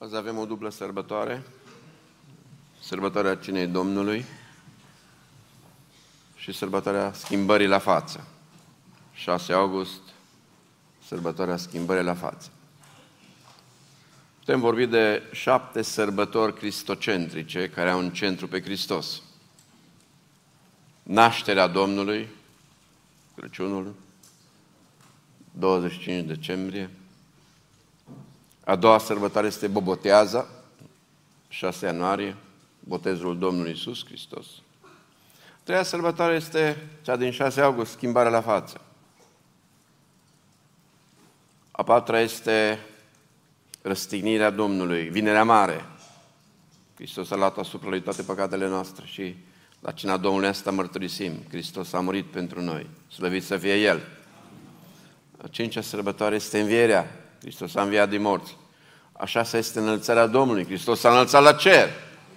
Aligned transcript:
Azi 0.00 0.16
avem 0.16 0.38
o 0.38 0.44
dublă 0.44 0.70
sărbătoare, 0.70 1.42
sărbătoarea 2.80 3.36
Cinei 3.36 3.66
Domnului 3.66 4.24
și 6.36 6.52
sărbătoarea 6.52 7.12
schimbării 7.12 7.66
la 7.66 7.78
față. 7.78 8.26
6 9.12 9.52
august, 9.52 10.00
sărbătoarea 11.06 11.56
schimbării 11.56 12.04
la 12.04 12.14
față. 12.14 12.50
Putem 14.38 14.60
vorbi 14.60 14.86
de 14.86 15.22
șapte 15.32 15.82
sărbători 15.82 16.54
cristocentrice 16.54 17.68
care 17.68 17.90
au 17.90 17.98
un 17.98 18.10
centru 18.10 18.48
pe 18.48 18.62
Hristos. 18.62 19.22
Nașterea 21.02 21.66
Domnului, 21.66 22.28
Crăciunul, 23.36 23.94
25 25.52 26.26
decembrie, 26.26 26.90
a 28.68 28.76
doua 28.76 28.98
sărbătoare 28.98 29.46
este 29.46 29.66
Boboteaza, 29.66 30.48
6 31.48 31.86
ianuarie, 31.86 32.36
botezul 32.80 33.38
Domnului 33.38 33.72
Isus 33.72 34.04
Hristos. 34.04 34.46
A 34.82 35.60
treia 35.62 35.82
sărbătoare 35.82 36.34
este 36.34 36.88
cea 37.02 37.16
din 37.16 37.30
6 37.30 37.60
august, 37.60 37.92
schimbarea 37.92 38.30
la 38.30 38.40
față. 38.40 38.80
A 41.70 41.82
patra 41.82 42.20
este 42.20 42.78
răstignirea 43.82 44.50
Domnului, 44.50 45.08
vinerea 45.08 45.44
mare. 45.44 45.84
Hristos 46.94 47.30
a 47.30 47.36
luat 47.36 47.58
asupra 47.58 47.88
lui 47.88 48.02
toate 48.02 48.22
păcatele 48.22 48.68
noastre 48.68 49.06
și 49.06 49.36
la 49.80 49.90
cina 49.90 50.16
Domnului 50.16 50.48
asta 50.48 50.70
mărturisim. 50.70 51.32
Hristos 51.48 51.92
a 51.92 52.00
murit 52.00 52.24
pentru 52.24 52.60
noi. 52.60 52.86
Slăvit 53.12 53.44
să 53.44 53.56
fie 53.56 53.74
El. 53.74 54.02
A 55.42 55.46
cincea 55.46 55.80
sărbătoare 55.80 56.34
este 56.34 56.60
învierea. 56.60 57.22
Hristos 57.40 57.74
a 57.74 57.82
înviat 57.82 58.08
din 58.08 58.22
morți. 58.22 58.56
Așa 59.18 59.42
se 59.42 59.56
este 59.56 59.78
înălțarea 59.78 60.26
Domnului. 60.26 60.64
Hristos 60.64 61.00
s-a 61.00 61.10
înălțat 61.10 61.42
la 61.42 61.52
cer. 61.52 61.88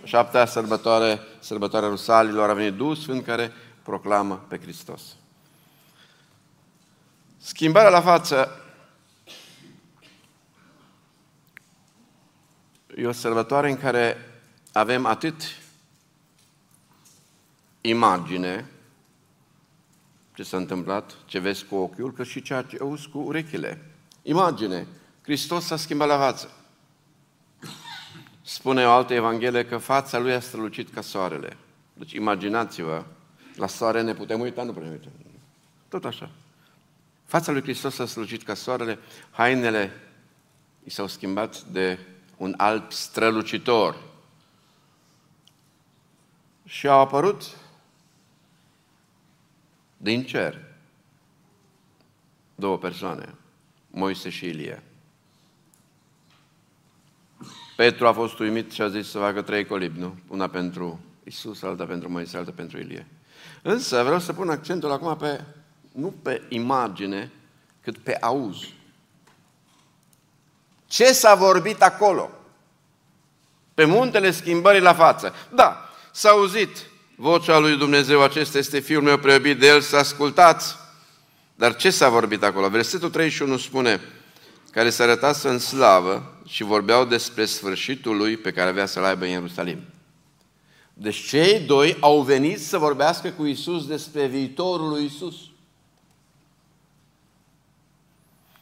A 0.03 0.05
șaptea 0.05 0.45
sărbătoare, 0.45 1.19
sărbătoarea 1.39 1.89
Rusalilor, 1.89 2.49
a 2.49 2.53
venit 2.53 2.73
Duhul 2.73 2.95
Sfânt 2.95 3.25
care 3.25 3.51
proclamă 3.83 4.45
pe 4.47 4.59
Hristos. 4.59 5.01
Schimbarea 7.37 7.89
la 7.89 8.01
față 8.01 8.61
e 12.95 13.07
o 13.07 13.11
sărbătoare 13.11 13.69
în 13.69 13.77
care 13.77 14.17
avem 14.73 15.05
atât 15.05 15.41
imagine, 17.81 18.69
ce 20.35 20.43
s-a 20.43 20.57
întâmplat, 20.57 21.15
ce 21.25 21.39
vezi 21.39 21.65
cu 21.65 21.75
ochiul, 21.75 22.13
cât 22.13 22.27
și 22.27 22.41
ceea 22.41 22.61
ce 22.61 22.77
auzi 22.81 23.09
cu 23.09 23.17
urechile. 23.17 23.85
Imagine. 24.21 24.87
Hristos 25.21 25.65
s-a 25.65 25.75
schimbat 25.75 26.07
la 26.07 26.17
față. 26.17 26.51
Spune 28.41 28.85
o 28.85 28.91
altă 28.91 29.13
evanghelie 29.13 29.65
că 29.65 29.77
fața 29.77 30.17
lui 30.17 30.33
a 30.33 30.39
strălucit 30.39 30.93
ca 30.93 31.01
soarele. 31.01 31.57
Deci 31.93 32.11
imaginați-vă, 32.11 33.05
la 33.55 33.67
soare 33.67 34.01
ne 34.01 34.13
putem 34.13 34.39
uita, 34.39 34.63
nu 34.63 34.73
putem 34.73 34.89
uita. 34.89 35.07
Tot 35.87 36.05
așa. 36.05 36.29
Fața 37.25 37.51
lui 37.51 37.61
Hristos 37.61 37.99
a 37.99 38.05
strălucit 38.05 38.43
ca 38.43 38.53
soarele, 38.53 38.99
hainele 39.31 39.91
i 40.83 40.89
s-au 40.89 41.07
schimbat 41.07 41.61
de 41.61 41.99
un 42.37 42.53
alb 42.57 42.91
strălucitor. 42.91 43.95
Și 46.65 46.87
au 46.87 46.99
apărut 46.99 47.43
din 49.97 50.23
cer 50.23 50.61
două 52.55 52.77
persoane, 52.77 53.35
Moise 53.89 54.29
și 54.29 54.45
Ilie. 54.45 54.83
Petru 57.81 58.07
a 58.07 58.13
fost 58.13 58.39
uimit 58.39 58.71
și 58.71 58.81
a 58.81 58.87
zis 58.87 59.09
să 59.09 59.17
facă 59.17 59.41
trei 59.41 59.65
colibi, 59.65 59.99
nu? 59.99 60.15
Una 60.27 60.47
pentru 60.47 60.99
Isus, 61.23 61.61
alta 61.61 61.83
pentru 61.83 62.11
Moise, 62.11 62.37
alta 62.37 62.51
pentru 62.55 62.77
Ilie. 62.77 63.07
Însă 63.61 64.03
vreau 64.03 64.19
să 64.19 64.33
pun 64.33 64.49
accentul 64.49 64.91
acum 64.91 65.17
pe, 65.17 65.43
nu 65.91 66.13
pe 66.21 66.41
imagine, 66.49 67.31
cât 67.83 67.97
pe 67.97 68.17
auz. 68.19 68.57
Ce 70.87 71.05
s-a 71.11 71.35
vorbit 71.35 71.81
acolo? 71.81 72.31
Pe 73.73 73.85
muntele 73.85 74.31
schimbării 74.31 74.81
la 74.81 74.93
față. 74.93 75.33
Da, 75.53 75.89
s-a 76.11 76.29
auzit 76.29 76.77
vocea 77.15 77.57
lui 77.57 77.77
Dumnezeu, 77.77 78.21
acesta 78.21 78.57
este 78.57 78.79
Fiul 78.79 79.01
meu 79.01 79.17
preobit, 79.17 79.59
de 79.59 79.67
El 79.67 79.81
să 79.81 79.95
ascultați. 79.95 80.75
Dar 81.55 81.75
ce 81.75 81.89
s-a 81.89 82.09
vorbit 82.09 82.43
acolo? 82.43 82.69
Versetul 82.69 83.09
31 83.09 83.57
spune, 83.57 84.01
care 84.71 84.89
se 84.89 85.03
arătase 85.03 85.49
în 85.49 85.59
slavă 85.59 86.41
și 86.47 86.63
vorbeau 86.63 87.05
despre 87.05 87.45
sfârșitul 87.45 88.17
lui 88.17 88.37
pe 88.37 88.51
care 88.51 88.69
avea 88.69 88.85
să-l 88.85 89.03
aibă 89.03 89.23
în 89.23 89.31
Ierusalim. 89.31 89.79
Deci 90.93 91.27
cei 91.27 91.59
doi 91.59 91.97
au 91.99 92.21
venit 92.21 92.59
să 92.59 92.77
vorbească 92.77 93.29
cu 93.29 93.45
Isus 93.45 93.87
despre 93.87 94.25
viitorul 94.25 94.89
lui 94.89 95.05
Isus. 95.05 95.35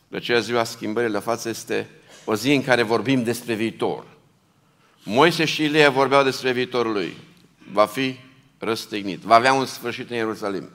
De 0.07 0.17
aceea 0.17 0.39
ziua 0.39 0.63
schimbării 0.63 1.11
la 1.11 1.19
față 1.19 1.49
este 1.49 1.89
o 2.25 2.35
zi 2.35 2.53
în 2.53 2.63
care 2.63 2.83
vorbim 2.83 3.23
despre 3.23 3.53
viitor. 3.53 4.05
Moise 5.03 5.45
și 5.45 5.63
Ilie 5.63 5.87
vorbeau 5.87 6.23
despre 6.23 6.51
viitorul 6.51 6.91
lui. 6.91 7.17
Va 7.71 7.85
fi 7.85 8.15
răstignit, 8.57 9.19
va 9.19 9.35
avea 9.35 9.53
un 9.53 9.65
sfârșit 9.65 10.09
în 10.09 10.15
Ierusalim. 10.15 10.69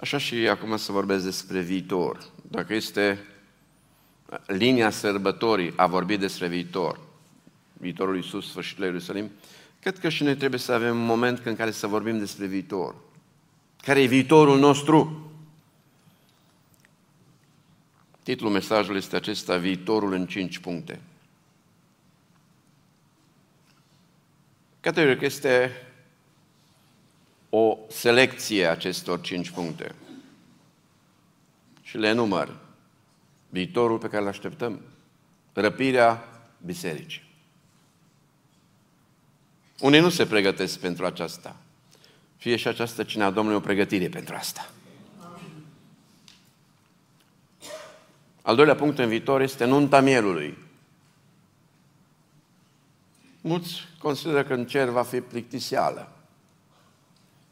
Așa 0.00 0.18
și 0.18 0.34
acum 0.34 0.76
să 0.76 0.92
vorbesc 0.92 1.24
despre 1.24 1.60
viitor. 1.60 2.30
Dacă 2.50 2.74
este 2.74 3.18
linia 4.46 4.90
sărbătorii 4.90 5.72
a 5.76 5.86
vorbi 5.86 6.16
despre 6.16 6.48
viitor, 6.48 7.00
viitorul 7.72 8.16
Iisus, 8.16 8.48
sfârșitul 8.48 8.84
Ierusalim, 8.84 9.30
cred 9.80 9.98
că 9.98 10.08
și 10.08 10.22
noi 10.22 10.36
trebuie 10.36 10.60
să 10.60 10.72
avem 10.72 10.96
un 10.96 11.04
moment 11.04 11.46
în 11.46 11.56
care 11.56 11.70
să 11.70 11.86
vorbim 11.86 12.18
despre 12.18 12.46
viitor. 12.46 12.94
Care 13.82 14.02
e 14.02 14.06
viitorul 14.06 14.58
nostru? 14.58 15.30
Titlul 18.22 18.50
mesajului 18.50 18.98
este 18.98 19.16
acesta, 19.16 19.56
Viitorul 19.56 20.12
în 20.12 20.26
cinci 20.26 20.58
puncte. 20.58 21.00
Categoric 24.80 25.20
este 25.20 25.72
o 27.50 27.78
selecție 27.88 28.66
a 28.66 28.70
acestor 28.70 29.20
cinci 29.20 29.50
puncte. 29.50 29.94
Și 31.82 31.96
le 31.96 32.12
număr. 32.12 32.56
Viitorul 33.48 33.98
pe 33.98 34.08
care 34.08 34.22
îl 34.22 34.28
așteptăm. 34.28 34.80
Răpirea 35.52 36.28
bisericii. 36.64 37.26
Unii 39.80 40.00
nu 40.00 40.08
se 40.08 40.26
pregătesc 40.26 40.78
pentru 40.78 41.06
aceasta. 41.06 41.56
Fie 42.36 42.56
și 42.56 42.68
această 42.68 43.02
cine 43.02 43.24
a 43.24 43.30
Domnului 43.30 43.58
o 43.58 43.62
pregătire 43.62 44.08
pentru 44.08 44.34
asta. 44.34 44.70
Al 48.42 48.56
doilea 48.56 48.74
punct 48.74 48.98
în 48.98 49.08
viitor 49.08 49.40
este 49.40 49.64
nunta 49.64 50.00
mielului. 50.00 50.58
Mulți 53.40 53.72
consideră 53.98 54.44
că 54.44 54.54
în 54.54 54.66
cer 54.66 54.88
va 54.88 55.02
fi 55.02 55.20
plictisială. 55.20 56.17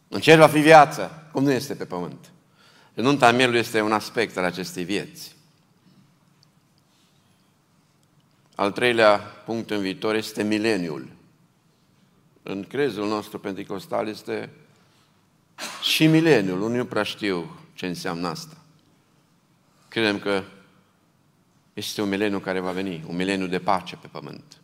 În 0.09 0.21
cer 0.21 0.39
va 0.39 0.47
fi 0.47 0.61
viață, 0.61 1.29
cum 1.33 1.43
nu 1.43 1.51
este 1.51 1.75
pe 1.75 1.85
pământ. 1.85 2.31
Nunta 2.95 3.33
mielului 3.33 3.59
este 3.59 3.81
un 3.81 3.93
aspect 3.93 4.37
al 4.37 4.45
acestei 4.45 4.85
vieți. 4.85 5.37
Al 8.55 8.73
treilea 8.73 9.19
punct 9.19 9.71
în 9.71 9.81
viitor 9.81 10.15
este 10.15 10.43
mileniul. 10.43 11.09
În 12.43 12.65
crezul 12.65 13.09
nostru 13.09 13.39
pentecostal 13.39 14.09
este 14.09 14.51
și 15.83 16.07
mileniul. 16.07 16.63
Unii 16.63 16.77
nu 16.77 16.85
prea 16.85 17.03
știu 17.03 17.59
ce 17.75 17.87
înseamnă 17.87 18.29
asta. 18.29 18.57
Credem 19.89 20.19
că 20.19 20.43
este 21.73 22.03
un 22.03 22.09
mileniu 22.09 22.39
care 22.39 22.61
va 22.61 22.71
veni, 22.71 23.05
un 23.07 23.17
mileniu 23.17 23.47
de 23.47 23.59
pace 23.59 23.97
pe 23.97 24.07
pământ. 24.07 24.61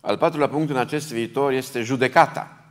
Al 0.00 0.18
patrulea 0.18 0.48
punct 0.48 0.70
în 0.70 0.76
acest 0.76 1.12
viitor 1.12 1.52
este 1.52 1.82
judecata. 1.82 2.61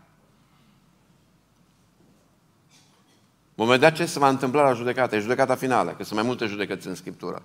Vom 3.56 3.68
vedea 3.68 3.92
ce 3.92 4.06
se 4.06 4.20
va 4.20 4.30
întâmpla 4.30 4.64
la 4.64 4.74
judecată. 4.74 5.16
E 5.16 5.20
judecata 5.20 5.56
finală, 5.56 5.92
că 5.92 6.04
sunt 6.04 6.20
mai 6.20 6.28
multe 6.28 6.46
judecăți 6.46 6.88
în 6.88 6.96
Scriptură. 6.96 7.42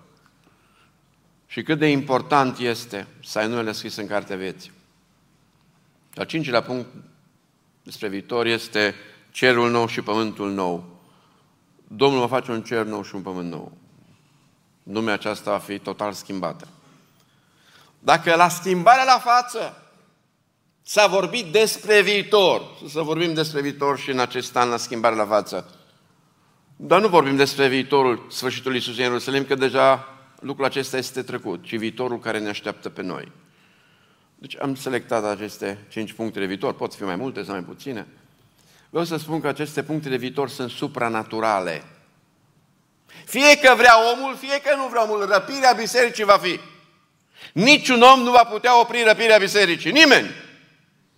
Și 1.47 1.63
cât 1.63 1.79
de 1.79 1.87
important 1.87 2.57
este 2.57 3.07
să 3.23 3.39
ai 3.39 3.47
numele 3.47 3.71
scris 3.71 3.95
în 3.95 4.07
Cartea 4.07 4.35
Vieții. 4.35 4.71
Al 6.15 6.25
cincilea 6.25 6.61
punct 6.61 6.87
despre 7.83 8.07
viitor 8.07 8.45
este 8.45 8.95
cerul 9.31 9.71
nou 9.71 9.87
și 9.87 10.01
pământul 10.01 10.51
nou. 10.51 10.99
Domnul 11.87 12.19
va 12.19 12.27
face 12.27 12.51
un 12.51 12.63
cer 12.63 12.85
nou 12.85 13.03
și 13.03 13.15
un 13.15 13.21
pământ 13.21 13.49
nou. 13.49 13.71
Lumea 14.83 15.13
aceasta 15.13 15.51
va 15.51 15.57
fi 15.57 15.79
total 15.79 16.13
schimbată. 16.13 16.67
Dacă 17.99 18.35
la 18.35 18.49
schimbarea 18.49 19.03
la 19.03 19.19
față 19.19 19.81
s-a 20.81 21.07
vorbit 21.07 21.45
despre 21.45 22.01
viitor, 22.01 22.61
să 22.89 23.01
vorbim 23.01 23.33
despre 23.33 23.61
viitor 23.61 23.99
și 23.99 24.09
în 24.09 24.19
acest 24.19 24.55
an 24.55 24.69
la 24.69 24.77
schimbare 24.77 25.15
la 25.15 25.25
față, 25.25 25.76
dar 26.79 27.01
nu 27.01 27.07
vorbim 27.07 27.35
despre 27.35 27.67
viitorul 27.67 28.25
sfârșitul 28.29 28.73
Iisus 28.73 28.97
în 28.97 29.03
Ierusalim, 29.03 29.45
că 29.45 29.55
deja 29.55 30.17
lucrul 30.39 30.65
acesta 30.65 30.97
este 30.97 31.21
trecut, 31.21 31.63
ci 31.63 31.75
viitorul 31.75 32.19
care 32.19 32.39
ne 32.39 32.49
așteaptă 32.49 32.89
pe 32.89 33.01
noi. 33.01 33.31
Deci 34.35 34.57
am 34.61 34.75
selectat 34.75 35.23
aceste 35.23 35.77
cinci 35.89 36.13
puncte 36.13 36.39
de 36.39 36.45
viitor, 36.45 36.73
pot 36.73 36.93
fi 36.93 37.03
mai 37.03 37.15
multe 37.15 37.43
sau 37.43 37.53
mai 37.53 37.63
puține. 37.63 38.07
Vreau 38.89 39.05
să 39.05 39.17
spun 39.17 39.41
că 39.41 39.47
aceste 39.47 39.83
puncte 39.83 40.09
de 40.09 40.17
viitor 40.17 40.49
sunt 40.49 40.69
supranaturale. 40.69 41.83
Fie 43.25 43.57
că 43.57 43.73
vrea 43.77 43.93
omul, 44.13 44.35
fie 44.35 44.61
că 44.63 44.75
nu 44.75 44.87
vrea 44.87 45.03
omul, 45.03 45.27
răpirea 45.31 45.71
bisericii 45.71 46.23
va 46.23 46.37
fi. 46.37 46.59
Niciun 47.53 48.01
om 48.01 48.19
nu 48.19 48.31
va 48.31 48.43
putea 48.43 48.79
opri 48.79 49.03
răpirea 49.03 49.37
bisericii. 49.37 49.91
Nimeni. 49.91 50.29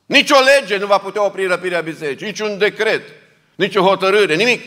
Nici 0.06 0.30
o 0.30 0.40
lege 0.40 0.78
nu 0.78 0.86
va 0.86 0.98
putea 0.98 1.26
opri 1.26 1.46
răpirea 1.46 1.82
bisericii. 1.82 2.26
Nici 2.26 2.40
un 2.40 2.58
decret. 2.58 3.02
Nici 3.56 3.76
o 3.76 3.82
hotărâre. 3.82 4.36
Nimic. 4.36 4.62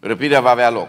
Răpirea 0.00 0.40
va 0.40 0.50
avea 0.50 0.70
loc. 0.70 0.88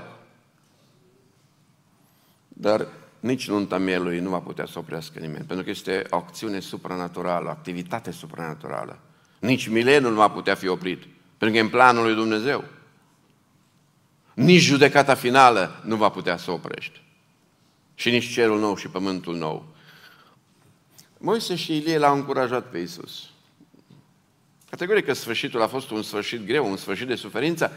Dar 2.48 2.88
nici 3.20 3.48
nunta 3.48 3.78
mielului 3.78 4.20
nu 4.20 4.30
va 4.30 4.40
putea 4.40 4.66
să 4.66 4.80
oprească 4.80 5.20
nimeni, 5.20 5.46
pentru 5.46 5.64
că 5.64 5.70
este 5.70 6.06
o 6.10 6.16
acțiune 6.16 6.60
supranaturală, 6.60 7.48
o 7.48 7.52
activitate 7.52 8.12
supranaturală. 8.12 9.00
Nici 9.40 9.68
milenul 9.68 10.12
nu 10.12 10.18
va 10.18 10.30
putea 10.30 10.56
fi 10.56 10.68
oprit, 10.68 11.00
pentru 11.38 11.50
că 11.50 11.58
e 11.58 11.60
în 11.60 11.70
planul 11.70 12.04
lui 12.04 12.14
Dumnezeu. 12.14 12.64
Nici 14.34 14.62
judecata 14.62 15.16
finală 15.16 15.82
nu 15.84 15.96
va 15.96 16.10
putea 16.10 16.38
să 16.38 16.52
oprești. 16.52 17.02
Și 17.96 18.10
nici 18.10 18.32
cerul 18.34 18.60
nou 18.60 18.76
și 18.76 18.88
pământul 18.88 19.36
nou. 19.36 19.66
Moise 21.18 21.56
și 21.56 21.76
Ilie 21.76 21.98
l-au 21.98 22.16
încurajat 22.16 22.70
pe 22.70 22.78
Isus. 22.78 23.30
Categoric 24.70 25.06
că 25.06 25.14
sfârșitul 25.14 25.62
a 25.62 25.68
fost 25.68 25.90
un 25.90 26.02
sfârșit 26.02 26.46
greu, 26.46 26.70
un 26.70 26.78
sfârșit 26.78 27.08
de 27.08 27.16
suferință. 27.16 27.72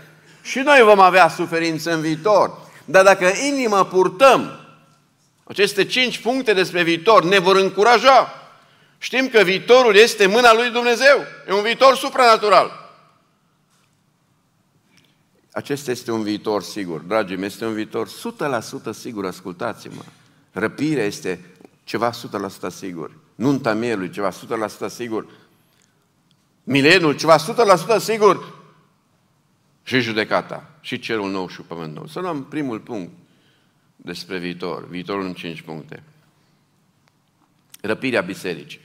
Și 0.44 0.58
noi 0.58 0.82
vom 0.82 1.00
avea 1.00 1.28
suferință 1.28 1.92
în 1.92 2.00
viitor. 2.00 2.58
Dar 2.84 3.04
dacă 3.04 3.26
inimă 3.26 3.84
purtăm 3.84 4.58
aceste 5.44 5.84
cinci 5.84 6.18
puncte 6.18 6.52
despre 6.52 6.82
viitor 6.82 7.24
ne 7.24 7.38
vor 7.38 7.56
încuraja. 7.56 8.28
Știm 8.98 9.28
că 9.28 9.42
viitorul 9.42 9.94
este 9.94 10.26
mâna 10.26 10.54
lui 10.54 10.70
Dumnezeu. 10.70 11.24
E 11.48 11.52
un 11.52 11.62
viitor 11.62 11.96
supranatural. 11.96 12.92
Acesta 15.52 15.90
este 15.90 16.10
un 16.10 16.22
viitor 16.22 16.62
sigur. 16.62 17.00
Dragii 17.00 17.36
mei, 17.36 17.46
este 17.46 17.64
un 17.64 17.74
viitor 17.74 18.08
100% 18.08 18.12
sigur. 18.90 19.26
Ascultați-mă. 19.26 20.02
Răpirea 20.52 21.04
este 21.04 21.40
ceva 21.84 22.10
100% 22.10 22.14
sigur. 22.68 23.10
Nunta 23.34 23.72
mielului, 23.74 24.10
ceva 24.10 24.30
100% 24.30 24.86
sigur. 24.86 25.26
Milenul, 26.64 27.12
ceva 27.16 27.36
100% 27.98 27.98
sigur. 27.98 28.63
Și 29.84 30.00
judecata. 30.00 30.70
Și 30.80 30.98
cerul 30.98 31.30
nou 31.30 31.48
și 31.48 31.60
pământul 31.60 31.94
nou. 31.94 32.06
Să 32.06 32.20
luăm 32.20 32.44
primul 32.44 32.80
punct 32.80 33.12
despre 33.96 34.38
viitor, 34.38 34.88
viitorul 34.88 35.24
în 35.24 35.34
cinci 35.34 35.60
puncte. 35.60 36.02
Răpirea 37.80 38.20
bisericii. 38.20 38.80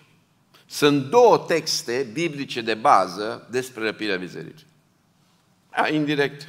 Sunt 0.66 1.10
două 1.10 1.38
texte 1.38 2.10
biblice 2.13 2.62
de 2.62 2.74
bază 2.74 3.48
despre 3.51 3.84
răpirea 3.84 4.18
bisericii. 4.18 4.68
A, 5.69 5.88
indirect, 5.88 6.48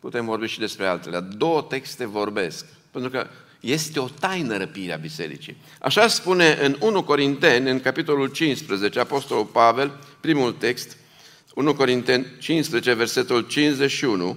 putem 0.00 0.24
vorbi 0.24 0.46
și 0.46 0.58
despre 0.58 0.86
altele. 0.86 1.20
Două 1.20 1.62
texte 1.62 2.04
vorbesc, 2.04 2.66
pentru 2.90 3.10
că 3.10 3.26
este 3.60 4.00
o 4.00 4.08
taină 4.08 4.56
răpirea 4.56 4.96
bisericii. 4.96 5.56
Așa 5.80 6.06
spune 6.06 6.58
în 6.60 6.76
1 6.80 7.04
Corinteni, 7.04 7.70
în 7.70 7.80
capitolul 7.80 8.28
15, 8.28 9.00
Apostolul 9.00 9.44
Pavel, 9.44 9.98
primul 10.20 10.52
text, 10.52 10.96
1 11.54 11.74
Corinteni 11.74 12.26
15, 12.38 12.92
versetul 12.92 13.40
51 13.40 14.36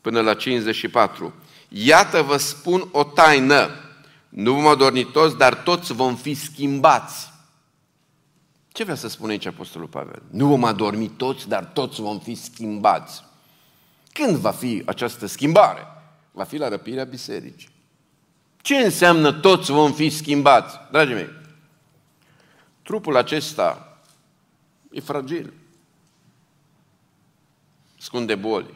până 0.00 0.20
la 0.20 0.34
54. 0.34 1.34
Iată 1.68 2.22
vă 2.22 2.36
spun 2.36 2.88
o 2.92 3.04
taină. 3.04 3.70
Nu 4.28 4.54
vom 4.54 4.66
adorni 4.66 5.04
toți, 5.04 5.36
dar 5.36 5.54
toți 5.54 5.92
vom 5.92 6.16
fi 6.16 6.34
schimbați. 6.34 7.32
Ce 8.68 8.84
vrea 8.84 8.96
să 8.96 9.08
spune 9.08 9.32
aici 9.32 9.46
Apostolul 9.46 9.88
Pavel? 9.88 10.22
Nu 10.30 10.46
vom 10.46 10.64
adormi 10.64 11.08
toți, 11.08 11.48
dar 11.48 11.64
toți 11.64 12.00
vom 12.00 12.18
fi 12.18 12.34
schimbați. 12.34 13.24
Când 14.12 14.36
va 14.36 14.50
fi 14.50 14.82
această 14.86 15.26
schimbare? 15.26 15.86
Va 16.32 16.44
fi 16.44 16.56
la 16.56 16.68
răpirea 16.68 17.04
bisericii. 17.04 17.68
Ce 18.62 18.74
înseamnă 18.74 19.32
toți 19.32 19.70
vom 19.70 19.92
fi 19.92 20.10
schimbați? 20.10 20.76
Dragii 20.90 21.14
mei, 21.14 21.30
trupul 22.82 23.16
acesta 23.16 23.98
e 24.90 25.00
fragil. 25.00 25.52
Scunde 27.98 28.34
boli. 28.34 28.74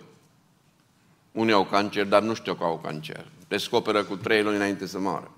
Unii 1.32 1.52
au 1.52 1.64
cancer, 1.64 2.06
dar 2.06 2.22
nu 2.22 2.34
știu 2.34 2.54
că 2.54 2.64
au 2.64 2.78
cancer. 2.78 3.26
Descoperă 3.48 4.04
cu 4.04 4.16
trei 4.16 4.42
luni 4.42 4.56
înainte 4.56 4.86
să 4.86 4.98
moară. 4.98 5.30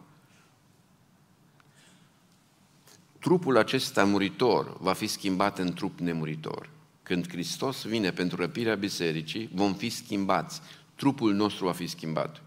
Trupul 3.19 3.57
acesta 3.57 4.05
muritor 4.05 4.77
va 4.81 4.93
fi 4.93 5.07
schimbat 5.07 5.59
în 5.59 5.73
trup 5.73 5.99
nemuritor. 5.99 6.69
Când 7.03 7.29
Hristos 7.29 7.85
vine 7.85 8.11
pentru 8.11 8.41
răpirea 8.41 8.75
bisericii, 8.75 9.51
vom 9.55 9.75
fi 9.75 9.89
schimbați. 9.89 10.61
Trupul 10.95 11.35
nostru 11.35 11.65
va 11.65 11.73
fi 11.73 11.87
schimbat. 11.87 12.43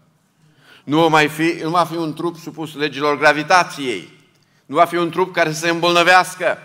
Nu 0.84 1.00
va, 1.00 1.06
mai 1.06 1.28
fi, 1.28 1.58
nu 1.62 1.70
va 1.70 1.84
fi 1.84 1.96
un 1.96 2.14
trup 2.14 2.36
supus 2.36 2.74
legilor 2.74 3.18
gravitației. 3.18 4.08
Nu 4.66 4.74
va 4.74 4.84
fi 4.84 4.96
un 4.96 5.10
trup 5.10 5.32
care 5.32 5.52
să 5.52 5.58
se 5.58 5.68
îmbolnăvească. 5.68 6.58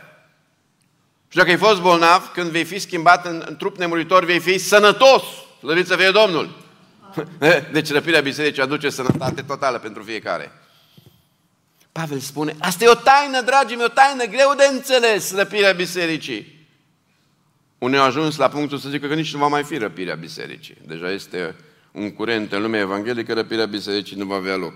Și 1.34 1.40
dacă 1.40 1.52
ai 1.52 1.58
fost 1.58 1.82
bolnav, 1.82 2.32
când 2.34 2.50
vei 2.50 2.64
fi 2.64 2.80
schimbat 2.80 3.26
în, 3.26 3.44
în 3.48 3.56
trup 3.56 3.78
nemuritor, 3.78 4.26
vei 4.26 4.40
fi 4.40 4.58
sănătos. 4.58 5.24
Slăviți 5.60 5.88
să 5.88 5.96
fie 5.96 6.12
Domnul! 6.12 6.56
Deci 7.72 7.92
răpirea 7.92 8.22
bisericii 8.22 8.62
aduce 8.62 8.90
sănătate 8.90 9.42
totală 9.42 9.78
pentru 9.78 10.04
fiecare. 10.04 10.52
Pavel 11.92 12.20
spune, 12.20 12.56
asta 12.60 12.84
e 12.84 12.88
o 12.88 12.94
taină, 12.94 13.42
dragii 13.42 13.76
mei, 13.76 13.86
o 13.86 13.94
taină 13.94 14.24
greu 14.26 14.54
de 14.58 14.64
înțeles, 14.72 15.36
răpirea 15.36 15.72
bisericii. 15.72 16.68
Unii 17.78 17.98
au 17.98 18.06
ajuns 18.06 18.38
la 18.38 18.48
punctul 18.48 18.78
să 18.78 18.90
zică 18.90 19.08
că 19.08 19.14
nici 19.14 19.34
nu 19.34 19.40
va 19.40 19.48
mai 19.48 19.64
fi 19.64 19.78
răpirea 19.78 20.16
bisericii. 20.16 20.78
Deja 20.86 21.12
este 21.12 21.56
un 21.92 22.14
curent 22.14 22.52
în 22.52 22.62
lumea 22.62 22.80
evanghelică, 22.80 23.34
răpirea 23.34 23.66
bisericii 23.66 24.18
nu 24.18 24.26
va 24.26 24.36
avea 24.36 24.56
loc. 24.56 24.74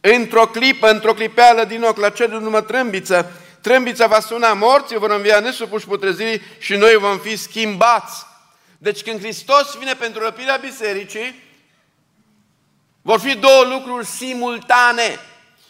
Într-o 0.00 0.46
clipă, 0.46 0.90
într-o 0.90 1.14
clipeală 1.14 1.64
din 1.64 1.82
ochi, 1.82 1.98
la 1.98 2.08
cel 2.08 2.34
urmă 2.34 2.60
trâmbiță, 2.60 3.32
trâmbița 3.68 4.06
va 4.06 4.20
suna, 4.20 4.52
morții 4.52 4.98
vor 4.98 5.10
învia 5.10 5.40
nesupuși 5.40 5.86
putrezirii 5.86 6.40
și 6.58 6.76
noi 6.76 6.96
vom 6.96 7.18
fi 7.18 7.36
schimbați 7.36 8.26
deci 8.78 9.02
când 9.02 9.18
Hristos 9.18 9.76
vine 9.78 9.94
pentru 9.94 10.22
răpirea 10.22 10.56
bisericii, 10.56 11.42
vor 13.02 13.20
fi 13.20 13.36
două 13.36 13.64
lucruri 13.64 14.06
simultane. 14.06 15.18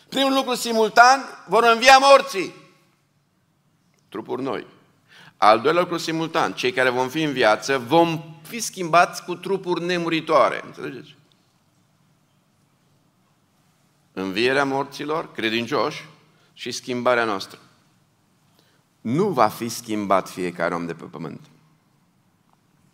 Primul 0.08 0.32
lucru 0.32 0.54
simultan, 0.54 1.44
vor 1.46 1.64
învia 1.64 1.98
morții. 1.98 2.54
Trupuri 4.08 4.42
noi. 4.42 4.66
Al 5.36 5.60
doilea 5.60 5.82
lucru 5.82 5.96
simultan, 5.96 6.52
cei 6.52 6.72
care 6.72 6.88
vom 6.88 7.08
fi 7.08 7.22
în 7.22 7.32
viață 7.32 7.78
vom 7.78 8.24
fi 8.42 8.60
schimbați 8.60 9.24
cu 9.24 9.34
trupuri 9.34 9.84
nemuritoare. 9.84 10.62
Înțelegeți? 10.64 11.16
Învierea 14.12 14.64
morților, 14.64 15.32
credincioși, 15.32 16.04
și 16.52 16.70
schimbarea 16.70 17.24
noastră. 17.24 17.58
Nu 19.08 19.28
va 19.28 19.48
fi 19.48 19.68
schimbat 19.68 20.28
fiecare 20.28 20.74
om 20.74 20.86
de 20.86 20.94
pe 20.94 21.04
pământ. 21.04 21.40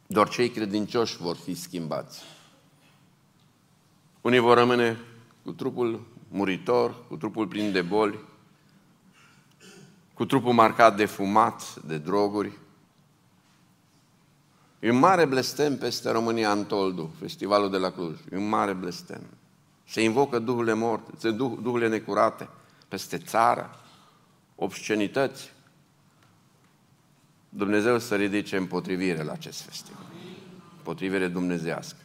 Doar 0.07 0.29
cei 0.29 0.51
credincioși 0.51 1.17
vor 1.17 1.37
fi 1.37 1.55
schimbați. 1.55 2.23
Unii 4.21 4.39
vor 4.39 4.57
rămâne 4.57 4.99
cu 5.45 5.53
trupul 5.53 6.07
muritor, 6.29 7.07
cu 7.09 7.17
trupul 7.17 7.47
plin 7.47 7.73
de 7.73 7.83
boli, 7.83 8.19
cu 10.15 10.25
trupul 10.25 10.53
marcat 10.53 10.97
de 10.97 11.05
fumat, 11.05 11.75
de 11.87 11.99
droguri. 11.99 12.59
E 14.79 14.91
un 14.91 14.99
mare 14.99 15.25
blestem 15.25 15.77
peste 15.77 16.11
România 16.11 16.53
în 16.53 16.65
Toldu, 16.65 17.15
festivalul 17.19 17.71
de 17.71 17.77
la 17.77 17.91
Cluj. 17.91 18.19
E 18.33 18.37
un 18.37 18.49
mare 18.49 18.73
blestem. 18.73 19.23
Se 19.89 20.03
invocă 20.03 20.39
duhurile 20.39 20.73
morte, 20.73 21.31
duhurile 21.31 21.89
necurate 21.89 22.49
peste 22.89 23.19
țară, 23.19 23.81
obscenități. 24.57 25.53
Dumnezeu 27.57 27.99
să 27.99 28.15
ridice 28.15 28.57
împotrivire 28.57 29.23
la 29.23 29.33
acest 29.33 29.61
festival. 29.61 30.03
Împotrivire 30.77 31.29
dumnezească. 31.29 31.99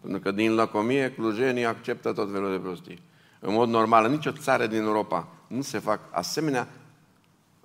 Pentru 0.00 0.20
că 0.20 0.30
din 0.30 0.54
lăcomie 0.54 1.12
clujenii 1.12 1.64
acceptă 1.64 2.12
tot 2.12 2.32
felul 2.32 2.50
de 2.50 2.58
prostii. 2.58 3.02
În 3.40 3.52
mod 3.52 3.68
normal, 3.68 4.04
în 4.04 4.10
nicio 4.10 4.30
țară 4.30 4.66
din 4.66 4.82
Europa 4.82 5.28
nu 5.46 5.62
se 5.62 5.78
fac 5.78 6.00
asemenea, 6.10 6.68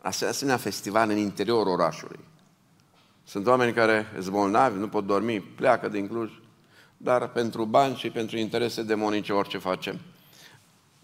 asemenea 0.02 0.58
festival 0.58 1.10
în 1.10 1.18
interiorul 1.18 1.72
orașului. 1.72 2.20
Sunt 3.24 3.48
oameni 3.48 3.74
care 3.74 4.06
sunt 4.14 4.34
bolnavi, 4.34 4.80
nu 4.80 4.88
pot 4.88 5.06
dormi, 5.06 5.40
pleacă 5.40 5.88
din 5.88 6.08
Cluj, 6.08 6.32
dar 6.98 7.28
pentru 7.28 7.66
bani 7.66 7.96
și 7.96 8.10
pentru 8.10 8.38
interese 8.38 8.84
demonice 8.84 9.34
orice 9.34 9.58
facem. 9.58 10.00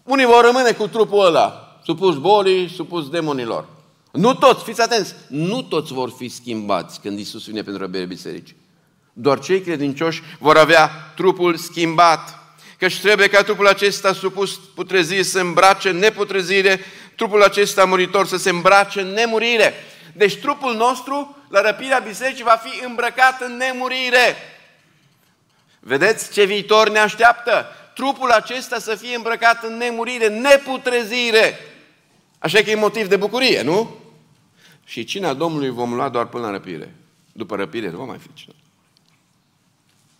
Unii 0.02 0.26
vor 0.26 0.44
rămâne 0.44 0.72
cu 0.72 0.86
trupul 0.86 1.26
ăla, 1.26 1.78
supus 1.84 2.18
bolii, 2.18 2.68
supus 2.68 3.08
demonilor. 3.08 3.76
Nu 4.10 4.34
toți, 4.34 4.64
fiți 4.64 4.80
atenți, 4.80 5.14
nu 5.26 5.62
toți 5.62 5.92
vor 5.92 6.10
fi 6.16 6.28
schimbați 6.28 7.00
când 7.00 7.18
Isus 7.18 7.46
vine 7.46 7.62
pentru 7.62 7.82
răbire 7.82 8.04
bisericii. 8.04 8.56
Doar 9.12 9.40
cei 9.40 9.60
credincioși 9.60 10.22
vor 10.38 10.56
avea 10.56 10.90
trupul 11.16 11.56
schimbat. 11.56 12.38
Căci 12.78 13.00
trebuie 13.00 13.28
ca 13.28 13.42
trupul 13.42 13.66
acesta 13.66 14.12
supus 14.12 14.60
putrezire 14.74 15.22
să 15.22 15.40
îmbrace 15.40 15.90
neputrezire, 15.90 16.80
trupul 17.16 17.42
acesta 17.42 17.84
muritor 17.84 18.26
să 18.26 18.36
se 18.36 18.50
îmbrace 18.50 19.00
în 19.00 19.08
nemurire. 19.08 19.74
Deci 20.12 20.36
trupul 20.36 20.74
nostru, 20.74 21.36
la 21.48 21.60
răpirea 21.60 21.98
bisericii, 21.98 22.44
va 22.44 22.60
fi 22.64 22.84
îmbrăcat 22.84 23.40
în 23.40 23.56
nemurire. 23.56 24.36
Vedeți 25.80 26.32
ce 26.32 26.44
viitor 26.44 26.90
ne 26.90 26.98
așteaptă? 26.98 27.66
Trupul 27.94 28.30
acesta 28.30 28.78
să 28.78 28.94
fie 28.94 29.16
îmbrăcat 29.16 29.64
în 29.64 29.76
nemurire, 29.76 30.28
neputrezire. 30.28 31.58
Așa 32.38 32.62
că 32.62 32.70
e 32.70 32.74
motiv 32.74 33.08
de 33.08 33.16
bucurie, 33.16 33.62
nu? 33.62 33.96
Și 34.84 35.04
cina 35.04 35.34
Domnului 35.34 35.70
vom 35.70 35.94
lua 35.94 36.08
doar 36.08 36.26
până 36.26 36.44
la 36.44 36.50
răpire. 36.50 36.94
După 37.32 37.56
răpire 37.56 37.90
nu 37.90 37.96
va 37.96 38.04
mai 38.04 38.18
fi 38.18 38.28
cina. 38.32 38.54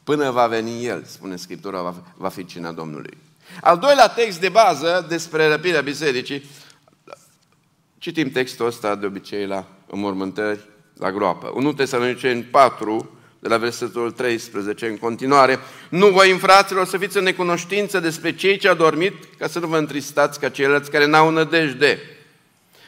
Până 0.04 0.30
va 0.30 0.46
veni 0.46 0.84
El, 0.84 1.04
spune 1.04 1.36
Scriptura, 1.36 1.94
va 2.16 2.28
fi 2.28 2.44
cina 2.44 2.72
Domnului. 2.72 3.18
Al 3.60 3.78
doilea 3.78 4.08
text 4.08 4.40
de 4.40 4.48
bază 4.48 5.06
despre 5.08 5.46
răpirea 5.46 5.80
bisericii, 5.80 6.44
citim 7.98 8.30
textul 8.30 8.66
ăsta 8.66 8.94
de 8.94 9.06
obicei 9.06 9.46
la 9.46 9.66
înmormântări, 9.86 10.60
la 10.96 11.12
groapă. 11.12 11.50
1 11.54 11.72
Tesaloniceni 11.72 12.42
4, 12.42 13.17
de 13.38 13.48
la 13.48 13.56
versetul 13.56 14.10
13 14.10 14.86
în 14.86 14.96
continuare. 14.96 15.58
Nu 15.88 16.06
voi, 16.06 16.38
fraților, 16.40 16.86
să 16.86 16.98
fiți 16.98 17.16
în 17.16 17.22
necunoștință 17.22 18.00
despre 18.00 18.34
cei 18.34 18.56
ce 18.56 18.68
au 18.68 18.74
dormit, 18.74 19.14
ca 19.38 19.46
să 19.46 19.58
nu 19.58 19.66
vă 19.66 19.78
întristați 19.78 20.40
ca 20.40 20.48
ceilalți 20.48 20.90
care 20.90 21.06
n-au 21.06 21.30
nădejde. 21.30 22.00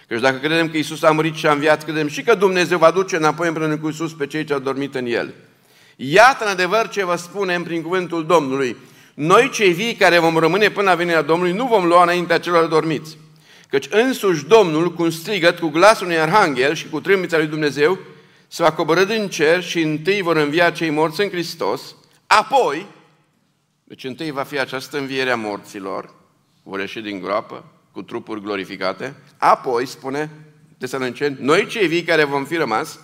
Căci 0.09 0.21
dacă 0.21 0.39
credem 0.39 0.71
că 0.71 0.77
Isus 0.77 1.03
a 1.03 1.11
murit 1.11 1.35
și 1.35 1.47
a 1.47 1.53
înviat, 1.53 1.85
credem 1.85 2.09
și 2.09 2.23
că 2.23 2.35
Dumnezeu 2.35 2.79
va 2.79 2.91
duce 2.91 3.17
înapoi 3.17 3.49
împreună 3.49 3.77
cu 3.77 3.89
Isus 3.89 4.13
pe 4.13 4.27
cei 4.27 4.45
ce 4.45 4.53
au 4.53 4.59
dormit 4.59 4.95
în 4.95 5.07
El. 5.07 5.35
Iată 5.97 6.45
în 6.45 6.51
adevăr 6.51 6.89
ce 6.89 7.05
vă 7.05 7.17
spunem 7.17 7.63
prin 7.63 7.83
cuvântul 7.83 8.27
Domnului. 8.27 8.77
Noi 9.15 9.51
cei 9.51 9.73
vii 9.73 9.95
care 9.95 10.19
vom 10.19 10.37
rămâne 10.37 10.71
până 10.71 10.89
la 10.91 10.97
venirea 10.97 11.23
Domnului 11.23 11.53
nu 11.53 11.67
vom 11.67 11.87
lua 11.87 12.03
înaintea 12.03 12.39
celor 12.39 12.65
dormiți. 12.65 13.17
Căci 13.69 13.89
însuși 13.91 14.45
Domnul, 14.45 14.93
cu 14.93 15.03
un 15.03 15.11
strigăt, 15.11 15.59
cu 15.59 15.69
glasul 15.69 16.07
unui 16.07 16.19
arhanghel 16.19 16.75
și 16.75 16.89
cu 16.89 17.01
trâmbița 17.01 17.37
lui 17.37 17.47
Dumnezeu, 17.47 17.99
se 18.53 18.63
va 18.63 18.73
coborâ 18.73 19.05
din 19.05 19.29
cer 19.29 19.63
și 19.63 19.81
întâi 19.81 20.23
vor 20.23 20.37
învia 20.37 20.71
cei 20.71 20.91
morți 20.91 21.21
în 21.21 21.29
Hristos, 21.29 21.95
apoi, 22.27 22.87
deci 23.85 24.05
întâi 24.05 24.31
va 24.31 24.43
fi 24.43 24.59
această 24.59 24.99
înviere 24.99 25.31
a 25.31 25.37
morților, 25.37 26.15
vor 26.63 26.81
ieși 26.81 27.01
din 27.01 27.21
groapă 27.21 27.65
cu 27.93 28.03
trupuri 28.03 28.43
glorificate, 28.43 29.15
apoi, 29.37 29.87
spune 29.87 30.31
Tesaloniceni, 30.79 31.37
noi 31.41 31.67
cei 31.67 31.87
vii 31.87 32.03
care 32.03 32.25
vom 32.25 32.45
fi 32.45 32.57
rămas, 32.57 32.99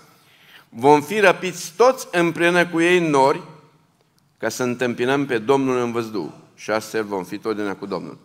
vom 0.68 1.02
fi 1.02 1.20
răpiți 1.20 1.72
toți 1.76 2.08
împreună 2.10 2.66
cu 2.66 2.80
ei 2.80 2.98
în 2.98 3.10
nori, 3.10 3.42
ca 4.38 4.48
să 4.48 4.62
întâmpinăm 4.62 5.26
pe 5.26 5.38
Domnul 5.38 5.78
în 5.78 5.92
văzduh 5.92 6.30
și 6.54 6.70
astfel 6.70 7.04
vom 7.04 7.24
fi 7.24 7.38
totdeauna 7.38 7.74
cu 7.74 7.86
Domnul. 7.86 8.18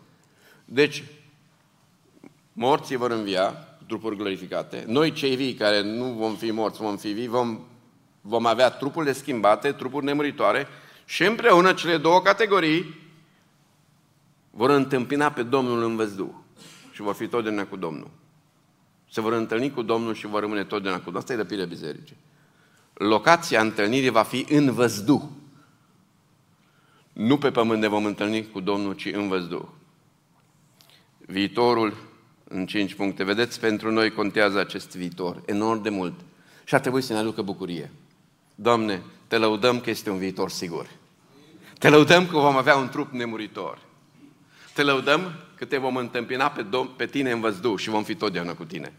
Deci, 0.66 1.04
morții 2.54 2.96
vor 2.96 3.12
învia, 3.12 3.71
trupuri 3.92 4.16
glorificate. 4.16 4.84
Noi, 4.88 5.12
cei 5.12 5.36
vii, 5.36 5.54
care 5.54 5.82
nu 5.82 6.06
vom 6.06 6.36
fi 6.36 6.52
morți, 6.52 6.82
vom 6.82 6.98
fi 6.98 7.12
vii, 7.12 7.28
vom, 7.28 7.60
vom 8.22 8.46
avea 8.46 8.70
trupurile 8.70 9.14
schimbate, 9.14 9.72
trupuri 9.72 10.06
nemuritoare 10.06 10.68
și 11.06 11.24
împreună 11.24 11.74
cele 11.74 11.98
două 11.98 12.22
categorii 12.22 13.00
vor 14.52 14.70
întâmpina 14.70 15.32
pe 15.32 15.44
Domnul 15.44 15.84
în 15.84 15.96
văzduh 15.96 16.30
și 16.92 17.02
vor 17.02 17.14
fi 17.14 17.28
totdeauna 17.28 17.66
cu 17.66 17.76
Domnul. 17.76 18.10
Se 19.10 19.22
vor 19.22 19.34
întâlni 19.34 19.72
cu 19.72 19.82
Domnul 19.82 20.14
și 20.14 20.28
vor 20.28 20.40
rămâne 20.40 20.64
totdeauna 20.64 20.98
cu 20.98 21.04
Domnul. 21.04 21.22
Asta 21.22 21.34
e 21.34 21.36
răpirea 21.36 21.66
bisericii. 21.66 22.18
Locația 22.94 23.62
întâlnirii 23.62 24.10
va 24.10 24.24
fi 24.24 24.46
în 24.50 24.72
văzduh. 24.74 25.22
Nu 27.14 27.38
pe 27.38 27.52
pământ 27.52 27.82
ne 27.82 27.88
vom 27.88 28.06
întâlni 28.06 28.50
cu 28.50 28.60
Domnul, 28.60 28.94
ci 28.94 29.06
în 29.14 29.28
văzduh. 29.28 29.66
Viitorul 31.18 32.10
în 32.54 32.66
cinci 32.66 32.94
puncte. 32.94 33.24
Vedeți, 33.24 33.60
pentru 33.60 33.92
noi 33.92 34.12
contează 34.12 34.60
acest 34.60 34.96
viitor 34.96 35.42
enorm 35.46 35.82
de 35.82 35.90
mult 35.90 36.14
și 36.64 36.76
ar 36.76 36.82
trebui 36.82 37.02
să 37.02 37.14
ne 37.14 37.20
aducă 37.20 37.42
bucurie. 37.42 37.92
Doamne, 38.56 39.02
te 39.28 39.38
lăudăm 39.38 39.80
că 39.80 39.90
este 39.90 40.10
un 40.10 40.18
viitor 40.18 40.50
sigur. 40.50 40.88
Te 41.80 41.90
lăudăm 41.90 42.28
că 42.28 42.38
vom 42.38 42.58
avea 42.58 42.76
un 42.76 42.90
trup 42.90 43.12
nemuritor. 43.12 43.80
Te 44.74 44.84
lăudăm 44.84 45.34
că 45.56 45.66
te 45.66 45.78
vom 45.78 45.96
întâmpina 45.96 46.50
pe, 46.50 46.66
Dom- 46.66 46.96
pe 46.98 47.06
tine 47.06 47.32
în 47.32 47.40
văzduh 47.40 47.80
și 47.80 47.90
vom 47.90 48.04
fi 48.04 48.16
totdeauna 48.16 48.54
cu 48.54 48.64
tine. 48.64 48.94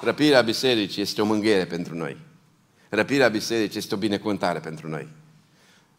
Răpirea 0.00 0.40
bisericii 0.40 1.02
este 1.02 1.22
o 1.22 1.24
mângâiere 1.24 1.64
pentru 1.64 1.94
noi. 1.94 2.16
Răpirea 2.88 3.28
bisericii 3.28 3.78
este 3.78 3.94
o 3.94 3.98
binecuvântare 3.98 4.58
pentru 4.58 4.88
noi. 4.88 5.08